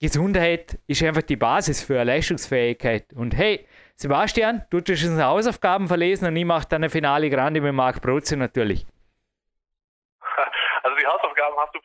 Gesundheit 0.00 0.80
ist 0.88 1.00
einfach 1.04 1.22
die 1.22 1.36
Basis 1.36 1.84
für 1.84 2.00
eine 2.00 2.10
Leistungsfähigkeit. 2.10 3.12
Und 3.12 3.36
hey, 3.36 3.68
Sebastian, 3.94 4.64
du 4.70 4.80
hast 4.80 4.98
schon 4.98 5.22
Hausaufgaben 5.22 5.86
verlesen 5.86 6.26
und 6.26 6.34
ich 6.34 6.44
mache 6.44 6.66
dann 6.68 6.82
eine 6.82 6.90
Finale 6.90 7.30
Grande 7.30 7.60
mit 7.60 7.72
Marc 7.72 8.02
Broze 8.02 8.36
natürlich. 8.36 8.84
Also 10.82 10.96
die 10.96 11.06
Hausaufgaben 11.06 11.56
hast 11.58 11.74
du 11.74 11.80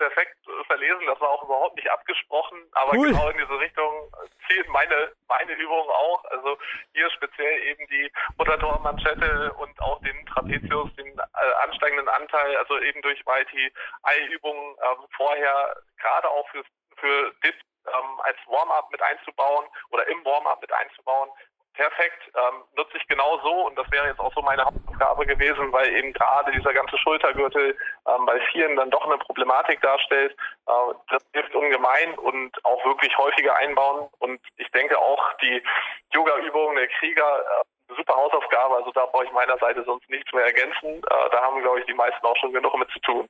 verlesen, 0.85 1.05
das 1.07 1.19
war 1.19 1.29
auch 1.29 1.43
überhaupt 1.43 1.75
nicht 1.75 1.89
abgesprochen, 1.89 2.57
aber 2.73 2.93
cool. 2.93 3.07
genau 3.07 3.29
in 3.29 3.37
diese 3.37 3.59
Richtung 3.59 4.11
zielt 4.47 4.67
meine, 4.69 5.11
meine 5.27 5.53
Übung 5.53 5.89
auch. 5.89 6.23
Also 6.25 6.57
hier 6.93 7.09
speziell 7.11 7.63
eben 7.63 7.87
die 7.87 8.11
Rotatormanschette 8.39 9.53
und 9.53 9.79
auch 9.81 10.01
den 10.01 10.25
Trapezius, 10.27 10.93
den 10.95 11.07
äh, 11.17 11.53
ansteigenden 11.63 12.07
Anteil, 12.09 12.57
also 12.57 12.79
eben 12.79 13.01
durch 13.01 13.19
YT-Ei-Übungen 13.19 14.75
ähm, 14.83 15.07
vorher, 15.15 15.75
gerade 15.97 16.29
auch 16.29 16.47
für, 16.49 16.63
für 16.97 17.31
Dip 17.43 17.55
ähm, 17.87 18.19
als 18.23 18.37
Warm-up 18.47 18.89
mit 18.91 19.01
einzubauen 19.01 19.67
oder 19.91 20.07
im 20.07 20.23
Warm-up 20.25 20.61
mit 20.61 20.71
einzubauen, 20.73 21.29
perfekt, 21.75 22.31
ähm, 22.35 22.63
nutze 22.75 22.97
ich 22.97 23.07
genau 23.07 23.39
so 23.43 23.67
und 23.67 23.77
das 23.77 23.89
wäre 23.91 24.07
jetzt 24.07 24.19
auch 24.19 24.33
so 24.33 24.41
meine 24.41 24.65
Hauptaufgabe 24.65 25.25
gewesen, 25.25 25.71
weil 25.71 25.93
eben 25.95 26.13
gerade 26.13 26.51
dieser 26.51 26.73
ganze 26.73 26.97
Schultergürtel 26.97 27.77
ähm, 28.07 28.25
bei 28.25 28.39
vielen 28.51 28.75
dann 28.75 28.91
doch 28.91 29.05
eine 29.05 29.17
Problematik 29.17 29.81
darstellt. 29.81 30.35
Äh, 30.67 30.71
das 31.09 31.23
hilft 31.33 31.53
ungemein 31.55 32.17
und 32.17 32.53
auch 32.65 32.83
wirklich 32.85 33.17
häufiger 33.17 33.55
einbauen 33.55 34.09
und 34.19 34.39
ich 34.57 34.71
denke 34.71 34.97
auch 34.97 35.33
die 35.41 35.61
Yoga-Übungen 36.11 36.77
der 36.77 36.88
Krieger 36.88 37.39
äh, 37.39 37.95
super 37.95 38.15
Hausaufgabe, 38.15 38.75
also 38.75 38.91
da 38.91 39.05
brauche 39.05 39.25
ich 39.25 39.31
meiner 39.31 39.57
Seite 39.57 39.83
sonst 39.83 40.09
nichts 40.09 40.31
mehr 40.33 40.45
ergänzen. 40.45 40.97
Äh, 40.97 41.29
da 41.31 41.41
haben, 41.41 41.61
glaube 41.61 41.79
ich, 41.79 41.85
die 41.85 41.93
meisten 41.93 42.25
auch 42.25 42.38
schon 42.38 42.53
genug 42.53 42.77
mit 42.77 42.89
zu 42.91 42.99
tun. 42.99 43.29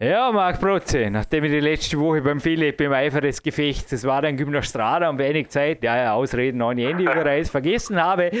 Ja, 0.00 0.32
Marc 0.32 0.58
Protze, 0.58 1.10
nachdem 1.10 1.44
ich 1.44 1.52
die 1.52 1.60
letzte 1.60 1.96
Woche 2.00 2.22
beim 2.22 2.40
Philipp 2.40 2.80
im 2.80 2.92
Eifer 2.92 3.20
des 3.20 3.40
Gefechts, 3.40 3.90
das 3.90 4.04
war 4.04 4.20
dann 4.20 4.36
Gymnastrada 4.36 5.08
und 5.08 5.18
wenig 5.18 5.50
Zeit, 5.50 5.84
ja, 5.84 5.96
ja, 5.96 6.14
Ausreden 6.14 6.60
ohne 6.60 6.90
Ende 6.90 7.04
überreis 7.04 7.50
vergessen 7.50 8.02
habe, 8.02 8.32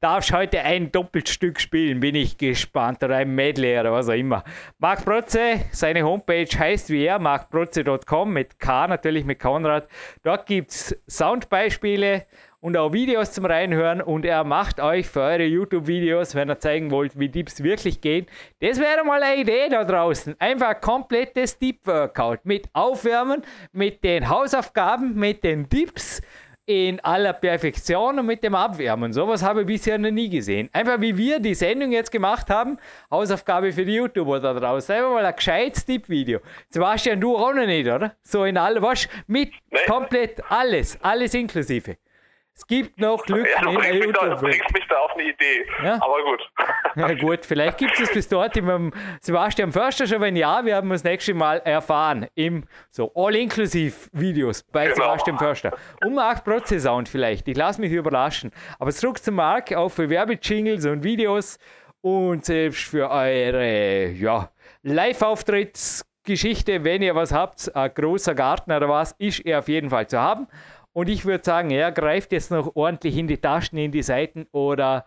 darfst 0.00 0.30
du 0.30 0.36
heute 0.36 0.62
ein 0.62 0.90
Doppelstück 0.90 1.60
spielen, 1.60 2.00
bin 2.00 2.14
ich 2.14 2.38
gespannt, 2.38 3.04
oder 3.04 3.16
ein 3.16 3.34
Medley 3.34 3.78
oder 3.78 3.92
was 3.92 4.08
auch 4.08 4.14
immer. 4.14 4.42
Marc 4.78 5.04
Protze, 5.04 5.60
seine 5.70 6.02
Homepage 6.02 6.48
heißt 6.58 6.88
wie 6.88 7.04
er, 7.04 7.18
markprotze.com 7.18 8.32
mit 8.32 8.58
K 8.58 8.86
natürlich, 8.86 9.26
mit 9.26 9.38
Konrad. 9.38 9.88
Dort 10.22 10.46
gibt 10.46 10.70
es 10.70 10.98
Soundbeispiele, 11.06 12.24
und 12.62 12.76
auch 12.76 12.92
Videos 12.92 13.32
zum 13.32 13.44
Reinhören 13.44 14.00
und 14.00 14.24
er 14.24 14.44
macht 14.44 14.80
euch 14.80 15.08
für 15.08 15.20
eure 15.20 15.44
YouTube-Videos, 15.44 16.36
wenn 16.36 16.48
ihr 16.48 16.60
zeigen 16.60 16.92
wollt, 16.92 17.18
wie 17.18 17.28
Dips 17.28 17.62
wirklich 17.62 18.00
gehen. 18.00 18.26
Das 18.60 18.78
wäre 18.78 19.04
mal 19.04 19.20
eine 19.20 19.40
Idee 19.40 19.68
da 19.68 19.84
draußen. 19.84 20.36
Einfach 20.38 20.80
komplettes 20.80 21.58
Dip-Workout 21.58 22.44
mit 22.44 22.68
Aufwärmen, 22.72 23.42
mit 23.72 24.04
den 24.04 24.28
Hausaufgaben, 24.28 25.16
mit 25.16 25.42
den 25.42 25.68
Dips 25.68 26.22
in 26.64 27.00
aller 27.00 27.32
Perfektion 27.32 28.20
und 28.20 28.26
mit 28.26 28.44
dem 28.44 28.54
Abwärmen. 28.54 29.12
Sowas 29.12 29.42
habe 29.42 29.62
ich 29.62 29.66
bisher 29.66 29.98
noch 29.98 30.12
nie 30.12 30.30
gesehen. 30.30 30.70
Einfach 30.72 31.00
wie 31.00 31.16
wir 31.16 31.40
die 31.40 31.56
Sendung 31.56 31.90
jetzt 31.90 32.12
gemacht 32.12 32.48
haben, 32.48 32.78
Hausaufgabe 33.10 33.72
für 33.72 33.84
die 33.84 33.94
YouTuber 33.94 34.38
da 34.38 34.54
draußen. 34.54 34.94
Einfach 34.94 35.10
mal 35.10 35.26
ein 35.26 35.34
gescheites 35.34 35.84
Tipp-Video. 35.84 36.38
Sebastian, 36.68 37.20
du 37.20 37.36
auch 37.36 37.52
noch 37.52 37.66
nicht, 37.66 37.88
oder? 37.88 38.14
So 38.22 38.44
in 38.44 38.56
allem, 38.56 38.84
was? 38.84 39.08
Mit 39.26 39.50
komplett 39.88 40.40
alles, 40.48 40.96
alles 41.02 41.34
inklusive. 41.34 41.96
Es 42.54 42.66
gibt 42.66 43.00
noch 43.00 43.24
Glück 43.24 43.48
ja, 43.48 43.62
du 43.62 43.74
bringst, 43.74 44.06
mich 44.06 44.12
da, 44.12 44.34
bringst 44.34 44.72
mich 44.72 44.86
da 44.88 44.98
auf 44.98 45.12
eine 45.14 45.22
Idee. 45.22 45.66
Ja? 45.82 45.94
Aber 45.94 46.22
gut. 46.22 46.50
Ja 46.94 47.14
gut, 47.14 47.46
vielleicht 47.46 47.78
gibt 47.78 47.98
es 47.98 48.12
bis 48.12 48.28
dort 48.28 48.54
im 48.56 48.92
Sebastian 49.20 49.72
Förster 49.72 50.06
schon. 50.06 50.20
Wenn 50.20 50.36
ja, 50.36 50.64
wir 50.64 50.76
haben 50.76 50.90
das 50.90 51.02
nächste 51.02 51.32
Mal 51.32 51.62
erfahren 51.64 52.26
im 52.34 52.64
so 52.90 53.10
All-Inklusiv-Videos 53.14 54.64
bei 54.64 54.84
genau. 54.84 54.96
Sebastian 54.96 55.38
Förster. 55.38 55.74
Um 56.04 56.18
8 56.18 56.44
Sound 56.78 57.08
vielleicht. 57.08 57.48
Ich 57.48 57.56
lasse 57.56 57.80
mich 57.80 57.90
überraschen. 57.90 58.50
Aber 58.78 58.92
zurück 58.92 59.22
zum 59.22 59.36
Marc, 59.36 59.72
auch 59.72 59.88
für 59.88 60.10
Werbejingles 60.10 60.84
und 60.84 61.02
Videos 61.02 61.58
und 62.02 62.44
selbst 62.44 62.84
für 62.84 63.10
eure 63.10 64.10
ja, 64.10 64.50
Live-Auftrittsgeschichte, 64.82 66.84
wenn 66.84 67.00
ihr 67.00 67.14
was 67.14 67.32
habt, 67.32 67.74
ein 67.74 67.94
großer 67.94 68.34
Garten 68.34 68.72
oder 68.72 68.88
was, 68.88 69.12
ist 69.18 69.40
er 69.40 69.60
auf 69.60 69.68
jeden 69.68 69.88
Fall 69.88 70.06
zu 70.06 70.20
haben. 70.20 70.48
Und 70.92 71.08
ich 71.08 71.24
würde 71.24 71.44
sagen, 71.44 71.70
er 71.70 71.90
greift 71.92 72.32
jetzt 72.32 72.50
noch 72.50 72.76
ordentlich 72.76 73.16
in 73.16 73.26
die 73.26 73.38
Taschen, 73.38 73.78
in 73.78 73.92
die 73.92 74.02
Seiten 74.02 74.46
oder 74.52 75.04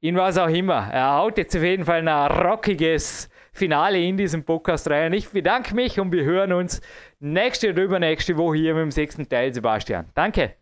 in 0.00 0.16
was 0.16 0.36
auch 0.36 0.48
immer. 0.48 0.88
Er 0.92 1.16
haut 1.16 1.38
jetzt 1.38 1.56
auf 1.56 1.62
jeden 1.62 1.84
Fall 1.84 2.06
ein 2.06 2.08
rockiges 2.08 3.28
Finale 3.52 4.00
in 4.02 4.16
diesem 4.16 4.44
Podcast 4.44 4.90
rein. 4.90 5.12
Ich 5.12 5.28
bedanke 5.28 5.74
mich 5.74 6.00
und 6.00 6.12
wir 6.12 6.24
hören 6.24 6.52
uns 6.52 6.80
nächste 7.20 7.70
oder 7.70 7.82
übernächste 7.84 8.36
Woche 8.36 8.56
hier 8.56 8.74
mit 8.74 8.82
dem 8.82 8.90
sechsten 8.90 9.28
Teil, 9.28 9.54
Sebastian. 9.54 10.06
Danke. 10.14 10.61